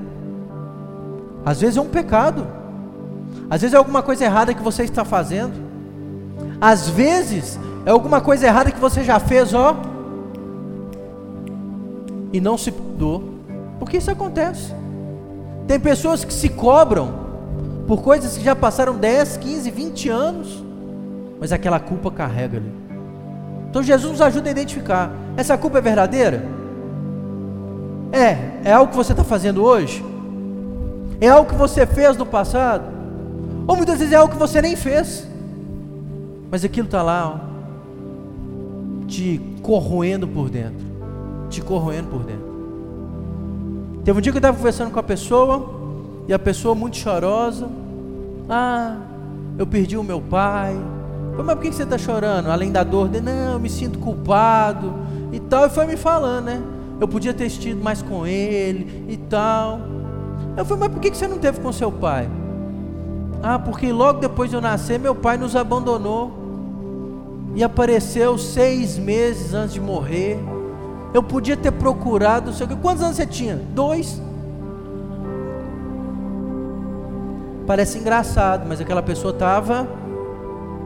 Às 1.44 1.60
vezes 1.60 1.76
é 1.76 1.80
um 1.80 1.88
pecado. 1.88 2.46
Às 3.48 3.62
vezes 3.62 3.74
é 3.74 3.76
alguma 3.78 4.02
coisa 4.02 4.24
errada 4.24 4.52
que 4.52 4.62
você 4.62 4.82
está 4.82 5.04
fazendo. 5.04 5.54
Às 6.60 6.88
vezes 6.88 7.58
é 7.86 7.90
alguma 7.90 8.20
coisa 8.20 8.46
errada 8.46 8.70
que 8.70 8.80
você 8.80 9.02
já 9.02 9.18
fez, 9.18 9.54
ó. 9.54 9.76
E 12.32 12.40
não 12.40 12.58
se 12.58 12.70
perdoou. 12.70 13.24
Porque 13.78 13.96
isso 13.96 14.10
acontece. 14.10 14.74
Tem 15.66 15.80
pessoas 15.80 16.24
que 16.24 16.32
se 16.32 16.50
cobram 16.50 17.27
por 17.88 18.02
coisas 18.02 18.36
que 18.36 18.44
já 18.44 18.54
passaram 18.54 18.94
10, 18.94 19.38
15, 19.38 19.70
20 19.70 20.08
anos. 20.10 20.64
Mas 21.40 21.52
aquela 21.52 21.80
culpa 21.80 22.10
carrega 22.10 22.58
ali. 22.58 22.72
Então 23.70 23.82
Jesus 23.82 24.12
nos 24.12 24.20
ajuda 24.20 24.48
a 24.48 24.52
identificar: 24.52 25.10
essa 25.36 25.56
culpa 25.56 25.78
é 25.78 25.80
verdadeira? 25.80 26.44
É, 28.12 28.68
é 28.68 28.72
algo 28.72 28.90
que 28.90 28.96
você 28.96 29.12
está 29.12 29.24
fazendo 29.24 29.64
hoje? 29.64 30.04
É 31.20 31.28
algo 31.28 31.50
que 31.50 31.56
você 31.56 31.86
fez 31.86 32.16
no 32.16 32.26
passado? 32.26 32.84
Ou 33.66 33.76
muitas 33.76 33.98
vezes 33.98 34.12
é 34.12 34.16
algo 34.16 34.32
que 34.32 34.38
você 34.38 34.62
nem 34.62 34.76
fez, 34.76 35.26
mas 36.50 36.64
aquilo 36.64 36.86
está 36.86 37.02
lá, 37.02 37.34
ó, 37.34 39.06
te 39.06 39.40
corroendo 39.62 40.26
por 40.26 40.48
dentro, 40.48 40.86
te 41.50 41.60
corroendo 41.60 42.08
por 42.08 42.22
dentro. 42.22 42.48
Teve 44.04 44.18
um 44.18 44.22
dia 44.22 44.32
que 44.32 44.38
eu 44.38 44.40
estava 44.40 44.56
conversando 44.56 44.90
com 44.90 44.98
a 44.98 45.02
pessoa, 45.02 45.70
e 46.28 46.32
a 46.32 46.38
pessoa 46.38 46.74
muito 46.74 46.96
chorosa, 46.98 47.68
ah, 48.48 48.96
eu 49.58 49.66
perdi 49.66 49.96
o 49.96 50.04
meu 50.04 50.20
pai, 50.20 50.76
mas 51.44 51.54
por 51.54 51.62
que 51.62 51.72
você 51.72 51.84
está 51.84 51.96
chorando? 51.96 52.50
Além 52.50 52.72
da 52.72 52.82
dor 52.82 53.08
de 53.08 53.20
não, 53.20 53.52
eu 53.52 53.60
me 53.60 53.70
sinto 53.70 53.98
culpado 53.98 54.92
e 55.32 55.38
tal. 55.38 55.66
E 55.66 55.70
foi 55.70 55.86
me 55.86 55.96
falando, 55.96 56.46
né? 56.46 56.62
Eu 57.00 57.06
podia 57.06 57.32
ter 57.32 57.46
estido 57.46 57.82
mais 57.82 58.02
com 58.02 58.26
ele 58.26 59.06
e 59.08 59.16
tal. 59.16 59.80
Eu 60.56 60.64
falei, 60.64 60.88
mas 60.88 60.92
por 60.92 61.00
que 61.00 61.14
você 61.14 61.28
não 61.28 61.38
teve 61.38 61.60
com 61.60 61.72
seu 61.72 61.92
pai? 61.92 62.28
Ah, 63.42 63.58
porque 63.58 63.92
logo 63.92 64.18
depois 64.18 64.50
de 64.50 64.56
eu 64.56 64.60
nascer, 64.60 64.98
meu 64.98 65.14
pai 65.14 65.36
nos 65.36 65.54
abandonou. 65.54 66.32
E 67.54 67.62
apareceu 67.62 68.36
seis 68.36 68.98
meses 68.98 69.54
antes 69.54 69.74
de 69.74 69.80
morrer. 69.80 70.38
Eu 71.14 71.22
podia 71.22 71.56
ter 71.56 71.70
procurado, 71.70 72.52
sei 72.52 72.66
o 72.66 72.68
que. 72.68 72.76
Quantos 72.76 73.02
anos 73.02 73.16
você 73.16 73.26
tinha? 73.26 73.56
Dois. 73.56 74.20
Parece 77.68 77.98
engraçado, 77.98 78.64
mas 78.66 78.80
aquela 78.80 79.02
pessoa 79.02 79.30
estava 79.30 79.86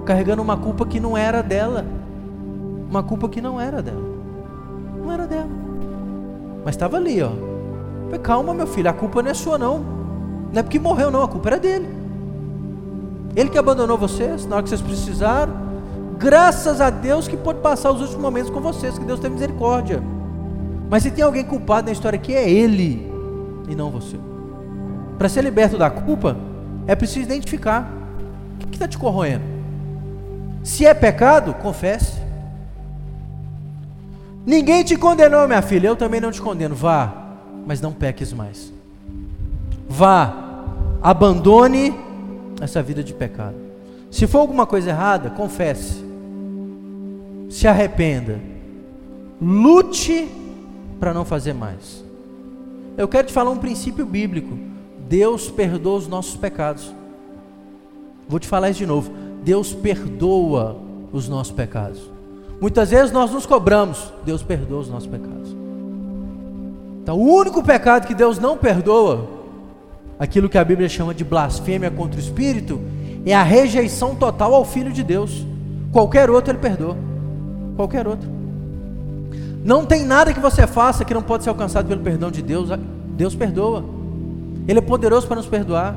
carregando 0.04 0.42
uma 0.42 0.56
culpa 0.56 0.84
que 0.84 0.98
não 0.98 1.16
era 1.16 1.40
dela. 1.40 1.86
Uma 2.90 3.04
culpa 3.04 3.28
que 3.28 3.40
não 3.40 3.60
era 3.60 3.80
dela. 3.80 4.02
Não 5.00 5.12
era 5.12 5.24
dela. 5.24 5.48
Mas 6.64 6.74
estava 6.74 6.96
ali, 6.96 7.22
ó. 7.22 7.30
Falei, 8.06 8.18
calma, 8.18 8.52
meu 8.52 8.66
filho, 8.66 8.90
a 8.90 8.92
culpa 8.92 9.22
não 9.22 9.30
é 9.30 9.34
sua, 9.34 9.56
não. 9.56 9.78
Não 10.52 10.58
é 10.58 10.62
porque 10.64 10.80
morreu, 10.80 11.08
não, 11.08 11.22
a 11.22 11.28
culpa 11.28 11.50
era 11.50 11.60
dele. 11.60 11.88
Ele 13.36 13.48
que 13.48 13.58
abandonou 13.58 13.96
vocês 13.96 14.44
na 14.44 14.56
hora 14.56 14.64
que 14.64 14.68
vocês 14.68 14.82
precisaram. 14.82 15.52
Graças 16.18 16.80
a 16.80 16.90
Deus 16.90 17.28
que 17.28 17.36
pôde 17.36 17.60
passar 17.60 17.92
os 17.92 18.00
últimos 18.00 18.20
momentos 18.20 18.50
com 18.50 18.60
vocês, 18.60 18.98
que 18.98 19.04
Deus 19.04 19.20
tem 19.20 19.30
misericórdia. 19.30 20.02
Mas 20.90 21.04
se 21.04 21.12
tem 21.12 21.22
alguém 21.22 21.44
culpado 21.44 21.86
na 21.86 21.92
história 21.92 22.16
aqui, 22.16 22.34
é 22.34 22.50
ele 22.50 23.08
e 23.68 23.76
não 23.76 23.88
você. 23.88 24.16
Para 25.16 25.28
ser 25.28 25.44
liberto 25.44 25.78
da 25.78 25.88
culpa, 25.88 26.36
é 26.86 26.94
preciso 26.94 27.20
identificar 27.20 27.90
o 28.62 28.66
que 28.66 28.76
está 28.76 28.88
te 28.88 28.98
corroendo. 28.98 29.44
Se 30.62 30.86
é 30.86 30.94
pecado, 30.94 31.54
confesse. 31.54 32.20
Ninguém 34.44 34.82
te 34.84 34.96
condenou, 34.96 35.46
minha 35.46 35.62
filha, 35.62 35.88
eu 35.88 35.96
também 35.96 36.20
não 36.20 36.32
te 36.32 36.40
condeno. 36.40 36.74
Vá, 36.74 37.12
mas 37.66 37.80
não 37.80 37.92
peques 37.92 38.32
mais. 38.32 38.72
Vá, 39.88 40.34
abandone 41.02 41.94
essa 42.60 42.82
vida 42.82 43.02
de 43.02 43.12
pecado. 43.12 43.56
Se 44.10 44.26
for 44.26 44.38
alguma 44.38 44.66
coisa 44.66 44.90
errada, 44.90 45.30
confesse. 45.30 46.04
Se 47.50 47.66
arrependa. 47.66 48.40
Lute 49.40 50.28
para 51.00 51.12
não 51.12 51.24
fazer 51.24 51.52
mais. 51.52 52.04
Eu 52.96 53.08
quero 53.08 53.26
te 53.26 53.32
falar 53.32 53.50
um 53.50 53.58
princípio 53.58 54.04
bíblico. 54.06 54.71
Deus 55.12 55.50
perdoa 55.50 55.98
os 55.98 56.08
nossos 56.08 56.36
pecados. 56.36 56.90
Vou 58.26 58.40
te 58.40 58.48
falar 58.48 58.70
isso 58.70 58.78
de 58.78 58.86
novo. 58.86 59.12
Deus 59.44 59.74
perdoa 59.74 60.78
os 61.12 61.28
nossos 61.28 61.52
pecados. 61.52 62.00
Muitas 62.58 62.88
vezes 62.88 63.12
nós 63.12 63.30
nos 63.30 63.44
cobramos, 63.44 64.10
Deus 64.24 64.42
perdoa 64.42 64.80
os 64.80 64.88
nossos 64.88 65.06
pecados. 65.06 65.54
Então, 67.02 67.18
o 67.18 67.30
único 67.30 67.62
pecado 67.62 68.06
que 68.06 68.14
Deus 68.14 68.38
não 68.38 68.56
perdoa, 68.56 69.28
aquilo 70.18 70.48
que 70.48 70.56
a 70.56 70.64
Bíblia 70.64 70.88
chama 70.88 71.12
de 71.12 71.24
blasfêmia 71.24 71.90
contra 71.90 72.18
o 72.18 72.22
Espírito, 72.22 72.80
é 73.26 73.34
a 73.34 73.42
rejeição 73.42 74.14
total 74.14 74.54
ao 74.54 74.64
Filho 74.64 74.92
de 74.92 75.02
Deus. 75.02 75.44
Qualquer 75.92 76.30
outro 76.30 76.52
Ele 76.52 76.58
perdoa. 76.58 76.96
Qualquer 77.76 78.08
outro. 78.08 78.30
Não 79.62 79.84
tem 79.84 80.06
nada 80.06 80.32
que 80.32 80.40
você 80.40 80.66
faça 80.66 81.04
que 81.04 81.12
não 81.12 81.22
pode 81.22 81.44
ser 81.44 81.50
alcançado 81.50 81.86
pelo 81.86 82.00
perdão 82.00 82.30
de 82.30 82.40
Deus. 82.40 82.70
Deus 83.14 83.34
perdoa. 83.34 84.00
Ele 84.66 84.78
é 84.78 84.82
poderoso 84.82 85.26
para 85.26 85.36
nos 85.36 85.46
perdoar. 85.46 85.94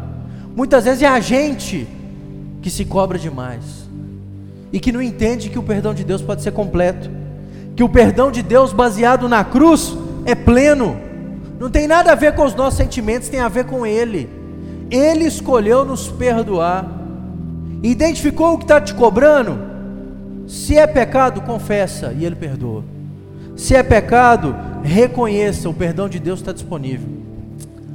Muitas 0.55 0.85
vezes 0.85 1.01
é 1.01 1.07
a 1.07 1.19
gente 1.19 1.87
que 2.61 2.69
se 2.69 2.85
cobra 2.85 3.19
demais 3.19 3.85
e 4.71 4.79
que 4.79 4.91
não 4.91 5.01
entende 5.01 5.49
que 5.49 5.59
o 5.59 5.63
perdão 5.63 5.93
de 5.93 6.03
Deus 6.03 6.21
pode 6.21 6.41
ser 6.41 6.51
completo, 6.51 7.09
que 7.75 7.83
o 7.83 7.89
perdão 7.89 8.31
de 8.31 8.41
Deus 8.41 8.73
baseado 8.73 9.29
na 9.29 9.43
cruz 9.43 9.95
é 10.25 10.33
pleno, 10.33 10.97
não 11.59 11.69
tem 11.69 11.87
nada 11.87 12.11
a 12.11 12.15
ver 12.15 12.33
com 12.33 12.43
os 12.43 12.55
nossos 12.55 12.77
sentimentos, 12.77 13.29
tem 13.29 13.39
a 13.39 13.47
ver 13.47 13.65
com 13.65 13.85
Ele. 13.85 14.29
Ele 14.89 15.25
escolheu 15.25 15.85
nos 15.85 16.07
perdoar, 16.07 16.85
identificou 17.81 18.53
o 18.53 18.57
que 18.57 18.63
está 18.65 18.81
te 18.81 18.93
cobrando. 18.93 19.57
Se 20.47 20.77
é 20.77 20.85
pecado, 20.85 21.41
confessa 21.41 22.13
e 22.17 22.25
Ele 22.25 22.35
perdoa. 22.35 22.83
Se 23.55 23.75
é 23.75 23.81
pecado, 23.81 24.55
reconheça, 24.83 25.69
o 25.69 25.73
perdão 25.73 26.09
de 26.09 26.19
Deus 26.19 26.39
está 26.39 26.51
disponível. 26.51 27.14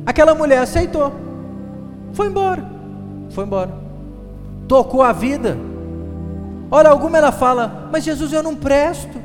Aquela 0.07 0.35
mulher 0.35 0.59
aceitou, 0.59 1.13
foi 2.13 2.27
embora, 2.29 2.65
foi 3.31 3.45
embora 3.45 3.91
tocou 4.71 5.03
a 5.03 5.11
vida. 5.11 5.59
Hora 6.71 6.89
alguma 6.91 7.19
ela 7.19 7.33
fala: 7.33 7.89
Mas 7.91 8.05
Jesus, 8.05 8.33
eu 8.33 8.41
não 8.41 8.55
presto. 8.55 9.19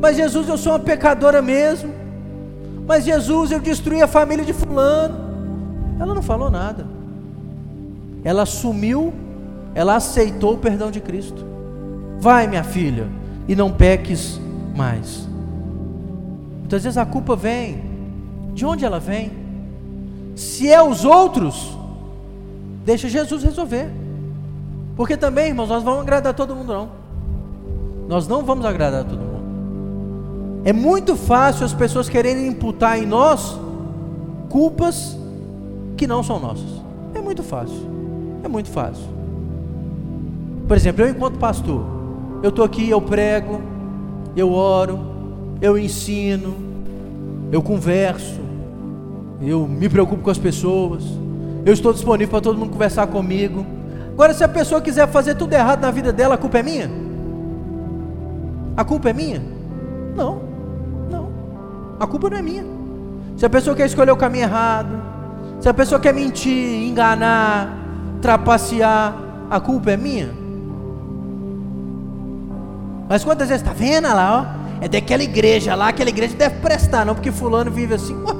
Mas 0.00 0.16
Jesus, 0.16 0.48
eu 0.48 0.56
sou 0.56 0.72
uma 0.72 0.78
pecadora 0.78 1.42
mesmo. 1.42 1.92
Mas 2.86 3.04
Jesus, 3.04 3.50
eu 3.50 3.58
destruí 3.58 4.00
a 4.00 4.06
família 4.06 4.44
de 4.44 4.52
Fulano. 4.52 5.18
Ela 5.98 6.14
não 6.14 6.22
falou 6.22 6.48
nada. 6.48 6.86
Ela 8.22 8.42
assumiu, 8.42 9.12
ela 9.74 9.96
aceitou 9.96 10.54
o 10.54 10.58
perdão 10.58 10.88
de 10.88 11.00
Cristo. 11.00 11.44
Vai, 12.20 12.46
minha 12.46 12.62
filha, 12.62 13.08
e 13.48 13.56
não 13.56 13.72
peques 13.72 14.40
mais. 14.76 15.28
Muitas 16.60 16.84
vezes 16.84 16.96
a 16.96 17.04
culpa 17.04 17.34
vem. 17.34 17.88
De 18.54 18.64
onde 18.64 18.84
ela 18.84 19.00
vem? 19.00 19.32
Se 20.38 20.70
é 20.70 20.80
os 20.80 21.04
outros, 21.04 21.76
deixa 22.84 23.08
Jesus 23.08 23.42
resolver. 23.42 23.90
Porque 24.94 25.16
também, 25.16 25.48
irmãos, 25.48 25.68
nós 25.68 25.82
vamos 25.82 26.02
agradar 26.02 26.32
todo 26.32 26.54
mundo, 26.54 26.72
não. 26.72 26.88
Nós 28.06 28.28
não 28.28 28.44
vamos 28.44 28.64
agradar 28.64 29.02
todo 29.02 29.18
mundo. 29.18 30.62
É 30.64 30.72
muito 30.72 31.16
fácil 31.16 31.66
as 31.66 31.74
pessoas 31.74 32.08
quererem 32.08 32.46
imputar 32.46 32.96
em 33.02 33.04
nós 33.04 33.58
culpas 34.48 35.18
que 35.96 36.06
não 36.06 36.22
são 36.22 36.38
nossas. 36.38 36.70
É 37.16 37.20
muito 37.20 37.42
fácil. 37.42 37.90
É 38.44 38.46
muito 38.46 38.70
fácil. 38.70 39.08
Por 40.68 40.76
exemplo, 40.76 41.04
eu 41.04 41.08
enquanto 41.08 41.36
pastor, 41.36 41.84
eu 42.44 42.50
estou 42.50 42.64
aqui, 42.64 42.88
eu 42.88 43.00
prego, 43.00 43.60
eu 44.36 44.52
oro, 44.52 45.00
eu 45.60 45.76
ensino, 45.76 46.54
eu 47.50 47.60
converso, 47.60 48.47
eu 49.40 49.66
me 49.66 49.88
preocupo 49.88 50.22
com 50.22 50.30
as 50.30 50.38
pessoas, 50.38 51.04
eu 51.64 51.72
estou 51.72 51.92
disponível 51.92 52.30
para 52.30 52.40
todo 52.40 52.58
mundo 52.58 52.70
conversar 52.70 53.06
comigo. 53.06 53.64
Agora, 54.12 54.34
se 54.34 54.42
a 54.42 54.48
pessoa 54.48 54.80
quiser 54.80 55.06
fazer 55.08 55.34
tudo 55.36 55.52
errado 55.52 55.80
na 55.80 55.90
vida 55.90 56.12
dela, 56.12 56.34
a 56.34 56.38
culpa 56.38 56.58
é 56.58 56.62
minha? 56.62 56.90
A 58.76 58.84
culpa 58.84 59.10
é 59.10 59.12
minha? 59.12 59.42
Não, 60.16 60.40
não. 61.10 61.28
A 62.00 62.06
culpa 62.06 62.30
não 62.30 62.38
é 62.38 62.42
minha. 62.42 62.64
Se 63.36 63.46
a 63.46 63.50
pessoa 63.50 63.76
quer 63.76 63.86
escolher 63.86 64.10
o 64.10 64.16
caminho 64.16 64.44
errado, 64.44 64.88
se 65.60 65.68
a 65.68 65.74
pessoa 65.74 66.00
quer 66.00 66.12
mentir, 66.12 66.88
enganar, 66.88 67.76
trapacear, 68.20 69.16
a 69.50 69.60
culpa 69.60 69.92
é 69.92 69.96
minha? 69.96 70.30
Mas 73.08 73.24
quantas 73.24 73.48
vezes 73.48 73.62
está 73.62 73.72
vendo 73.72 74.08
lá, 74.08 74.40
ó? 74.54 74.84
É 74.84 74.88
daquela 74.88 75.22
igreja 75.22 75.74
lá, 75.74 75.88
aquela 75.88 76.10
igreja 76.10 76.36
deve 76.36 76.56
prestar, 76.56 77.04
não, 77.04 77.14
porque 77.14 77.32
fulano 77.32 77.70
vive 77.70 77.94
assim. 77.94 78.14
Ué. 78.14 78.37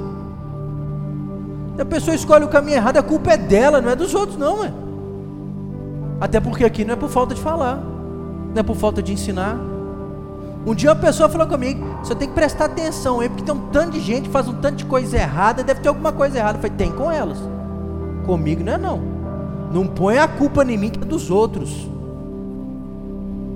A 1.79 1.85
pessoa 1.85 2.13
escolhe 2.13 2.43
o 2.43 2.49
caminho 2.49 2.75
errado, 2.75 2.97
a 2.97 3.03
culpa 3.03 3.31
é 3.31 3.37
dela, 3.37 3.81
não 3.81 3.89
é 3.89 3.95
dos 3.95 4.13
outros, 4.13 4.37
não, 4.37 4.59
ué. 4.59 4.71
Até 6.19 6.39
porque 6.39 6.65
aqui 6.65 6.83
não 6.83 6.93
é 6.93 6.97
por 6.97 7.09
falta 7.09 7.33
de 7.33 7.41
falar, 7.41 7.77
não 7.77 8.59
é 8.59 8.63
por 8.63 8.75
falta 8.75 9.01
de 9.01 9.13
ensinar, 9.13 9.57
Um 10.65 10.75
dia 10.75 10.89
uma 10.89 10.95
pessoa 10.95 11.29
falou 11.29 11.47
comigo: 11.47 11.83
você 12.03 12.13
tem 12.13 12.27
que 12.27 12.33
prestar 12.33 12.65
atenção 12.65 13.21
aí, 13.21 13.29
porque 13.29 13.43
tem 13.43 13.53
um 13.53 13.69
tanto 13.69 13.91
de 13.91 14.01
gente 14.01 14.27
faz 14.29 14.47
um 14.47 14.53
tanto 14.53 14.75
de 14.75 14.85
coisa 14.85 15.17
errada, 15.17 15.63
deve 15.63 15.79
ter 15.79 15.87
alguma 15.87 16.11
coisa 16.11 16.37
errada. 16.37 16.57
Eu 16.57 16.61
falei: 16.61 16.77
tem 16.77 16.91
com 16.91 17.09
elas, 17.09 17.37
comigo 18.25 18.63
não 18.63 18.73
é 18.73 18.77
não. 18.77 19.01
Não 19.71 19.87
põe 19.87 20.17
a 20.17 20.27
culpa 20.27 20.63
em 20.63 20.77
mim 20.77 20.89
que 20.89 20.99
é 20.99 21.05
dos 21.05 21.31
outros. 21.31 21.87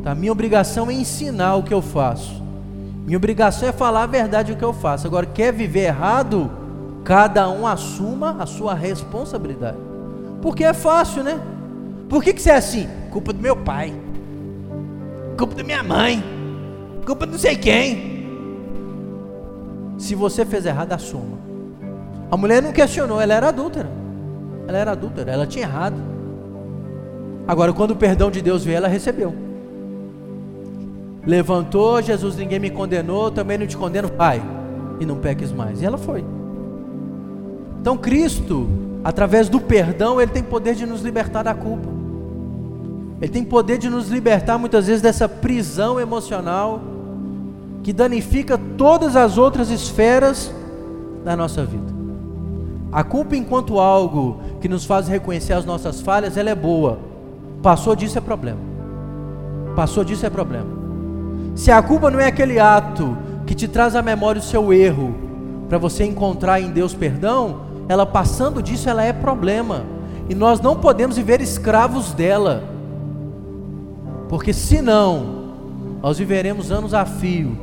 Tá? 0.04 0.16
Minha 0.16 0.32
obrigação 0.32 0.90
é 0.90 0.94
ensinar 0.94 1.56
o 1.56 1.64
que 1.64 1.74
eu 1.74 1.82
faço. 1.82 2.42
Minha 3.06 3.18
obrigação 3.18 3.68
é 3.68 3.72
falar 3.72 4.04
a 4.04 4.08
verdade 4.08 4.54
o 4.54 4.56
que 4.56 4.64
eu 4.64 4.74
faço. 4.74 5.06
Agora, 5.08 5.26
quer 5.26 5.52
viver 5.52 5.88
errado? 5.88 6.50
Cada 7.04 7.50
um 7.50 7.68
assuma 7.68 8.38
a 8.40 8.46
sua 8.46 8.74
responsabilidade. 8.74 9.78
Porque 10.42 10.64
é 10.64 10.74
fácil, 10.74 11.24
né? 11.24 11.40
Por 12.10 12.24
que, 12.24 12.34
que 12.34 12.42
você 12.42 12.52
é 12.52 12.56
assim? 12.56 12.88
Culpa 13.12 13.34
do 13.34 13.42
meu 13.42 13.56
pai. 13.56 13.94
Culpa 15.38 15.56
da 15.56 15.64
minha 15.64 15.84
mãe. 15.84 16.24
Culpa 17.06 17.26
de 17.26 17.34
não 17.34 17.40
sei 17.40 17.56
quem. 17.56 18.14
Se 19.98 20.16
você 20.16 20.46
fez 20.46 20.66
errado, 20.66 20.94
assuma. 20.94 21.38
A 22.32 22.38
mulher 22.38 22.62
não 22.62 22.72
questionou, 22.72 23.20
ela 23.20 23.34
era 23.34 23.50
adúltera. 23.50 23.90
Ela 24.68 24.78
era 24.78 24.92
adúltera, 24.92 25.32
ela 25.32 25.46
tinha 25.46 25.66
errado. 25.66 25.96
Agora, 27.48 27.74
quando 27.74 27.92
o 27.92 27.96
perdão 27.96 28.32
de 28.32 28.42
Deus 28.42 28.64
veio, 28.64 28.78
ela 28.78 28.88
recebeu. 28.88 29.34
Levantou, 31.26 32.02
Jesus, 32.02 32.36
ninguém 32.36 32.60
me 32.60 32.70
condenou, 32.70 33.30
também 33.30 33.58
não 33.58 33.68
te 33.68 33.78
condeno, 33.78 34.10
vai. 34.16 34.42
E 35.00 35.06
não 35.06 35.18
peques 35.18 35.52
mais. 35.52 35.82
E 35.82 35.86
ela 35.86 35.98
foi. 35.98 36.24
Então, 37.84 37.98
Cristo, 37.98 38.70
através 39.04 39.50
do 39.50 39.60
perdão, 39.60 40.22
Ele 40.22 40.32
tem 40.32 40.42
poder 40.42 40.74
de 40.74 40.86
nos 40.86 41.02
libertar 41.02 41.44
da 41.44 41.54
culpa. 41.54 41.90
Ele 43.22 43.30
tem 43.30 43.44
poder 43.44 43.78
de 43.78 43.90
nos 43.90 44.08
libertar 44.08 44.58
muitas 44.58 44.88
vezes 44.88 45.02
dessa 45.02 45.28
prisão 45.28 46.00
emocional 46.00 46.80
que 47.84 47.92
danifica 47.92 48.58
todas 48.78 49.18
as 49.18 49.38
outras 49.38 49.70
esferas 49.70 50.50
da 51.26 51.36
nossa 51.36 51.66
vida. 51.66 51.94
A 52.90 53.04
culpa, 53.04 53.36
enquanto 53.36 53.78
algo 53.78 54.40
que 54.62 54.70
nos 54.70 54.86
faz 54.86 55.10
reconhecer 55.10 55.52
as 55.52 55.66
nossas 55.66 56.00
falhas, 56.00 56.38
ela 56.38 56.52
é 56.52 56.56
boa. 56.56 57.00
Passou 57.62 57.98
disso 57.98 58.18
é 58.18 58.22
problema. 58.22 58.62
Passou 59.76 60.06
disso 60.06 60.26
é 60.26 60.30
problema. 60.30 60.70
Se 61.54 61.70
a 61.70 61.82
culpa 61.82 62.10
não 62.10 62.22
é 62.22 62.28
aquele 62.28 62.60
ato 62.60 63.18
que 63.46 63.54
te 63.54 63.68
traz 63.68 63.94
à 63.94 64.02
memória 64.02 64.40
o 64.40 64.44
seu 64.44 64.72
erro, 64.72 65.14
para 65.68 65.78
você 65.78 66.06
encontrar 66.06 66.62
em 66.62 66.72
Deus 66.72 66.94
perdão, 66.94 67.73
ela 67.88 68.06
passando 68.06 68.62
disso, 68.62 68.90
ela 68.90 69.04
é 69.04 69.12
problema. 69.12 69.84
E 70.30 70.36
nós 70.36 70.60
não 70.60 70.76
podemos 70.76 71.18
viver 71.18 71.42
escravos 71.42 72.14
dela. 72.14 72.64
Porque 74.30 74.54
senão, 74.54 75.44
nós 76.02 76.18
viveremos 76.18 76.72
anos 76.72 76.94
a 76.94 77.06
fio 77.06 77.58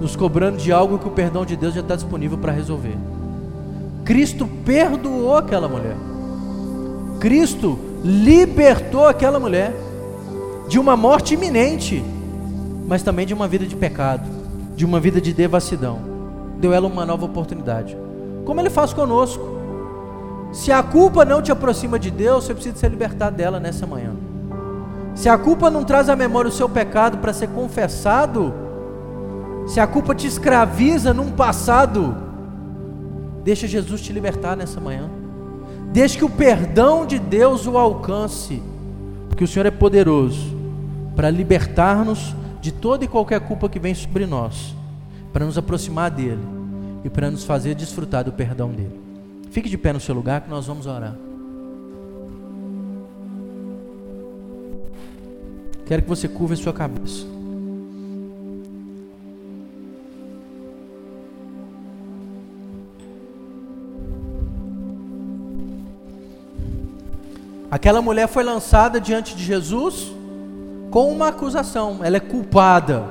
nos 0.00 0.16
cobrando 0.16 0.58
de 0.58 0.72
algo 0.72 0.98
que 0.98 1.08
o 1.08 1.10
perdão 1.10 1.44
de 1.44 1.56
Deus 1.56 1.74
já 1.74 1.80
está 1.80 1.94
disponível 1.94 2.38
para 2.38 2.52
resolver. 2.52 2.96
Cristo 4.04 4.46
perdoou 4.64 5.36
aquela 5.36 5.68
mulher. 5.68 5.96
Cristo 7.20 7.78
libertou 8.02 9.06
aquela 9.06 9.40
mulher 9.40 9.72
de 10.68 10.78
uma 10.78 10.96
morte 10.96 11.34
iminente, 11.34 12.04
mas 12.86 13.02
também 13.02 13.26
de 13.26 13.32
uma 13.32 13.48
vida 13.48 13.64
de 13.64 13.76
pecado, 13.76 14.28
de 14.76 14.84
uma 14.84 15.00
vida 15.00 15.20
de 15.20 15.32
devassidão. 15.32 15.98
Deu 16.58 16.72
ela 16.72 16.86
uma 16.86 17.06
nova 17.06 17.24
oportunidade. 17.24 17.96
Como 18.44 18.60
ele 18.60 18.70
faz 18.70 18.92
conosco. 18.92 19.53
Se 20.54 20.70
a 20.70 20.84
culpa 20.84 21.24
não 21.24 21.42
te 21.42 21.50
aproxima 21.50 21.98
de 21.98 22.12
Deus, 22.12 22.44
você 22.44 22.54
precisa 22.54 22.76
ser 22.76 22.88
libertado 22.88 23.36
dela 23.36 23.58
nessa 23.58 23.88
manhã. 23.88 24.12
Se 25.12 25.28
a 25.28 25.36
culpa 25.36 25.68
não 25.68 25.82
traz 25.82 26.08
à 26.08 26.14
memória 26.14 26.48
o 26.48 26.52
seu 26.52 26.68
pecado 26.68 27.18
para 27.18 27.32
ser 27.32 27.48
confessado, 27.48 28.54
se 29.66 29.80
a 29.80 29.86
culpa 29.86 30.14
te 30.14 30.28
escraviza 30.28 31.12
num 31.12 31.32
passado, 31.32 32.16
deixa 33.42 33.66
Jesus 33.66 34.00
te 34.00 34.12
libertar 34.12 34.56
nessa 34.56 34.80
manhã. 34.80 35.10
Deixe 35.92 36.16
que 36.16 36.24
o 36.24 36.30
perdão 36.30 37.04
de 37.04 37.18
Deus 37.18 37.66
o 37.66 37.76
alcance, 37.76 38.62
porque 39.28 39.42
o 39.42 39.48
Senhor 39.48 39.66
é 39.66 39.72
poderoso 39.72 40.56
para 41.16 41.30
libertar-nos 41.30 42.32
de 42.60 42.70
toda 42.70 43.04
e 43.04 43.08
qualquer 43.08 43.40
culpa 43.40 43.68
que 43.68 43.80
vem 43.80 43.94
sobre 43.94 44.24
nós, 44.24 44.72
para 45.32 45.44
nos 45.44 45.58
aproximar 45.58 46.12
dele 46.12 46.44
e 47.02 47.10
para 47.10 47.28
nos 47.28 47.42
fazer 47.42 47.74
desfrutar 47.74 48.22
do 48.22 48.32
perdão 48.32 48.70
dele. 48.70 49.03
Fique 49.54 49.68
de 49.68 49.78
pé 49.78 49.92
no 49.92 50.00
seu 50.00 50.12
lugar 50.12 50.40
que 50.40 50.50
nós 50.50 50.66
vamos 50.66 50.84
orar. 50.84 51.14
Quero 55.86 56.02
que 56.02 56.08
você 56.08 56.26
curva 56.26 56.54
a 56.54 56.56
sua 56.56 56.72
cabeça. 56.72 57.24
Aquela 67.70 68.02
mulher 68.02 68.26
foi 68.26 68.42
lançada 68.42 69.00
diante 69.00 69.36
de 69.36 69.44
Jesus 69.44 70.12
com 70.90 71.12
uma 71.12 71.28
acusação. 71.28 72.00
Ela 72.02 72.16
é 72.16 72.20
culpada, 72.20 73.08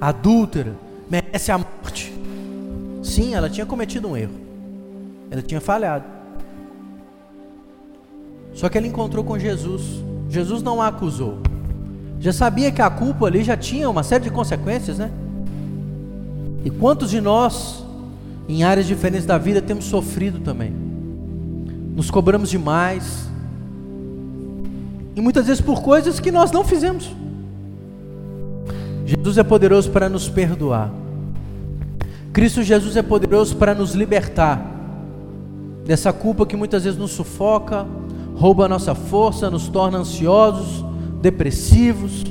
adúltera, 0.00 0.76
merece 1.10 1.50
a 1.50 1.58
morte. 1.58 2.14
Sim, 3.02 3.34
ela 3.34 3.50
tinha 3.50 3.66
cometido 3.66 4.06
um 4.06 4.16
erro. 4.16 4.43
Ela 5.34 5.42
tinha 5.42 5.60
falhado. 5.60 6.04
Só 8.52 8.68
que 8.68 8.78
ela 8.78 8.86
encontrou 8.86 9.24
com 9.24 9.36
Jesus. 9.36 9.82
Jesus 10.30 10.62
não 10.62 10.80
a 10.80 10.86
acusou. 10.86 11.38
Já 12.20 12.32
sabia 12.32 12.70
que 12.70 12.80
a 12.80 12.88
culpa 12.88 13.26
ali 13.26 13.42
já 13.42 13.56
tinha 13.56 13.90
uma 13.90 14.04
série 14.04 14.22
de 14.22 14.30
consequências, 14.30 14.96
né? 14.96 15.10
E 16.64 16.70
quantos 16.70 17.10
de 17.10 17.20
nós, 17.20 17.84
em 18.48 18.62
áreas 18.62 18.86
diferentes 18.86 19.26
da 19.26 19.36
vida, 19.36 19.60
temos 19.60 19.86
sofrido 19.86 20.38
também? 20.38 20.72
Nos 21.96 22.12
cobramos 22.12 22.48
demais, 22.48 23.28
e 25.16 25.20
muitas 25.20 25.48
vezes 25.48 25.60
por 25.60 25.82
coisas 25.82 26.20
que 26.20 26.30
nós 26.30 26.52
não 26.52 26.62
fizemos. 26.62 27.10
Jesus 29.04 29.36
é 29.36 29.42
poderoso 29.42 29.90
para 29.90 30.08
nos 30.08 30.28
perdoar. 30.28 30.92
Cristo 32.32 32.62
Jesus 32.62 32.96
é 32.96 33.02
poderoso 33.02 33.56
para 33.56 33.74
nos 33.74 33.94
libertar 33.94 34.73
dessa 35.84 36.12
culpa 36.12 36.46
que 36.46 36.56
muitas 36.56 36.84
vezes 36.84 36.98
nos 36.98 37.10
sufoca, 37.12 37.86
rouba 38.34 38.64
a 38.64 38.68
nossa 38.68 38.94
força, 38.94 39.50
nos 39.50 39.68
torna 39.68 39.98
ansiosos, 39.98 40.84
depressivos, 41.20 42.24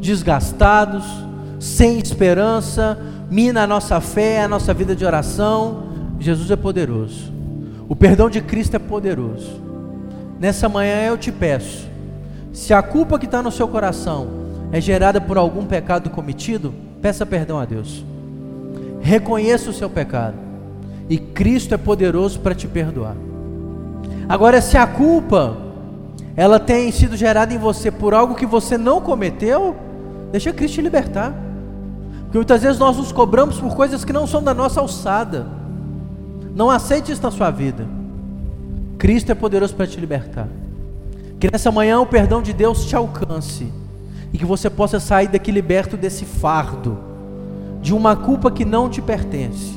desgastados, 0.00 1.04
sem 1.58 1.98
esperança, 1.98 2.98
mina 3.30 3.62
a 3.62 3.66
nossa 3.66 4.00
fé, 4.00 4.42
a 4.42 4.48
nossa 4.48 4.74
vida 4.74 4.94
de 4.94 5.04
oração. 5.04 5.84
Jesus 6.18 6.50
é 6.50 6.56
poderoso. 6.56 7.32
O 7.88 7.94
perdão 7.94 8.28
de 8.28 8.40
Cristo 8.40 8.74
é 8.74 8.78
poderoso. 8.78 9.60
Nessa 10.38 10.68
manhã 10.68 11.02
eu 11.02 11.16
te 11.16 11.32
peço, 11.32 11.88
se 12.52 12.74
a 12.74 12.82
culpa 12.82 13.18
que 13.18 13.26
está 13.26 13.42
no 13.42 13.50
seu 13.50 13.66
coração 13.68 14.28
é 14.72 14.80
gerada 14.80 15.20
por 15.20 15.38
algum 15.38 15.64
pecado 15.64 16.10
cometido, 16.10 16.74
peça 17.00 17.24
perdão 17.24 17.58
a 17.58 17.64
Deus. 17.64 18.04
Reconheça 19.00 19.70
o 19.70 19.72
seu 19.72 19.88
pecado. 19.88 20.45
E 21.08 21.18
Cristo 21.18 21.74
é 21.74 21.76
poderoso 21.76 22.40
para 22.40 22.54
te 22.54 22.66
perdoar. 22.66 23.16
Agora, 24.28 24.60
se 24.60 24.76
a 24.76 24.86
culpa 24.86 25.56
ela 26.36 26.60
tem 26.60 26.90
sido 26.92 27.16
gerada 27.16 27.54
em 27.54 27.58
você 27.58 27.90
por 27.90 28.12
algo 28.12 28.34
que 28.34 28.44
você 28.44 28.76
não 28.76 29.00
cometeu, 29.00 29.74
deixa 30.30 30.52
Cristo 30.52 30.74
te 30.74 30.82
libertar. 30.82 31.34
Porque 32.24 32.38
muitas 32.38 32.62
vezes 32.62 32.78
nós 32.78 32.96
nos 32.96 33.12
cobramos 33.12 33.58
por 33.58 33.74
coisas 33.74 34.04
que 34.04 34.12
não 34.12 34.26
são 34.26 34.42
da 34.42 34.52
nossa 34.52 34.80
alçada. 34.80 35.46
Não 36.54 36.70
aceite 36.70 37.12
isso 37.12 37.22
na 37.22 37.30
sua 37.30 37.50
vida. 37.50 37.86
Cristo 38.98 39.30
é 39.30 39.34
poderoso 39.34 39.74
para 39.74 39.86
te 39.86 39.98
libertar. 40.00 40.48
Que 41.38 41.50
nessa 41.50 41.70
manhã 41.70 42.00
o 42.00 42.06
perdão 42.06 42.42
de 42.42 42.52
Deus 42.52 42.84
te 42.84 42.96
alcance 42.96 43.72
e 44.32 44.38
que 44.38 44.44
você 44.44 44.68
possa 44.68 44.98
sair 44.98 45.28
daqui 45.28 45.50
liberto 45.50 45.96
desse 45.96 46.24
fardo, 46.24 46.98
de 47.80 47.94
uma 47.94 48.16
culpa 48.16 48.50
que 48.50 48.64
não 48.64 48.88
te 48.88 49.00
pertence, 49.00 49.75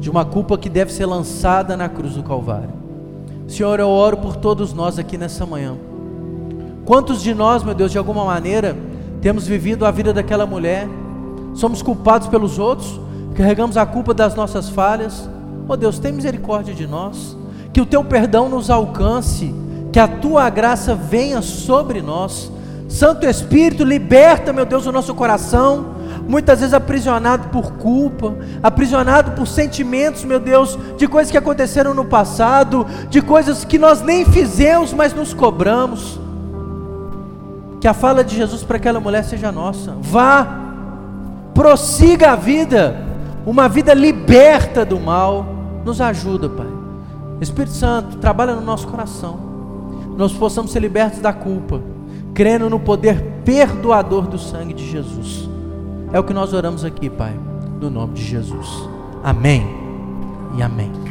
de 0.00 0.10
uma 0.10 0.24
culpa 0.24 0.58
que 0.58 0.68
deve 0.68 0.92
ser 0.92 1.06
lançada 1.06 1.76
na 1.76 1.88
cruz 1.88 2.14
do 2.14 2.22
Calvário. 2.22 2.70
Senhor, 3.46 3.78
eu 3.78 3.88
oro 3.88 4.16
por 4.16 4.36
todos 4.36 4.72
nós 4.72 4.98
aqui 4.98 5.18
nessa 5.18 5.44
manhã. 5.44 5.76
Quantos 6.84 7.22
de 7.22 7.34
nós, 7.34 7.62
meu 7.62 7.74
Deus, 7.74 7.92
de 7.92 7.98
alguma 7.98 8.24
maneira, 8.24 8.76
temos 9.20 9.46
vivido 9.46 9.84
a 9.84 9.90
vida 9.90 10.12
daquela 10.12 10.46
mulher, 10.46 10.88
somos 11.54 11.82
culpados 11.82 12.28
pelos 12.28 12.58
outros, 12.58 12.98
carregamos 13.34 13.76
a 13.76 13.84
culpa 13.84 14.14
das 14.14 14.34
nossas 14.34 14.70
falhas. 14.70 15.28
Oh 15.68 15.76
Deus, 15.76 15.98
tem 15.98 16.12
misericórdia 16.12 16.74
de 16.74 16.86
nós, 16.86 17.36
que 17.72 17.80
o 17.80 17.86
teu 17.86 18.02
perdão 18.02 18.48
nos 18.48 18.70
alcance 18.70 19.54
que 19.92 19.98
a 19.98 20.08
tua 20.08 20.48
graça 20.48 20.94
venha 20.94 21.42
sobre 21.42 22.00
nós. 22.00 22.50
Santo 22.88 23.26
Espírito, 23.26 23.84
liberta, 23.84 24.52
meu 24.52 24.64
Deus, 24.64 24.86
o 24.86 24.92
nosso 24.92 25.14
coração, 25.14 25.86
muitas 26.30 26.60
vezes 26.60 26.72
aprisionado 26.72 27.48
por 27.48 27.72
culpa, 27.72 28.36
aprisionado 28.62 29.32
por 29.32 29.48
sentimentos, 29.48 30.22
meu 30.22 30.38
Deus, 30.38 30.78
de 30.96 31.08
coisas 31.08 31.28
que 31.28 31.36
aconteceram 31.36 31.92
no 31.92 32.04
passado, 32.04 32.86
de 33.08 33.20
coisas 33.20 33.64
que 33.64 33.76
nós 33.76 34.00
nem 34.00 34.24
fizemos, 34.24 34.92
mas 34.92 35.12
nos 35.12 35.34
cobramos. 35.34 36.20
Que 37.80 37.88
a 37.88 37.92
fala 37.92 38.22
de 38.22 38.36
Jesus 38.36 38.62
para 38.62 38.76
aquela 38.76 39.00
mulher 39.00 39.24
seja 39.24 39.50
nossa. 39.50 39.96
Vá, 40.00 40.46
prossiga 41.52 42.30
a 42.30 42.36
vida, 42.36 42.96
uma 43.44 43.68
vida 43.68 43.92
liberta 43.92 44.84
do 44.84 45.00
mal. 45.00 45.44
Nos 45.84 46.00
ajuda, 46.00 46.48
Pai. 46.48 46.68
Espírito 47.40 47.74
Santo, 47.74 48.18
trabalha 48.18 48.54
no 48.54 48.60
nosso 48.60 48.86
coração. 48.86 49.50
Nós 50.16 50.32
possamos 50.32 50.70
ser 50.70 50.78
libertos 50.78 51.18
da 51.18 51.32
culpa, 51.32 51.80
crendo 52.34 52.70
no 52.70 52.78
poder 52.78 53.20
perdoador 53.44 54.28
do 54.28 54.38
sangue 54.38 54.74
de 54.74 54.88
Jesus. 54.88 55.49
É 56.12 56.18
o 56.18 56.24
que 56.24 56.32
nós 56.32 56.52
oramos 56.52 56.84
aqui, 56.84 57.08
Pai, 57.08 57.38
no 57.80 57.88
nome 57.88 58.14
de 58.14 58.24
Jesus. 58.24 58.66
Amém 59.22 59.64
e 60.56 60.62
amém. 60.62 61.09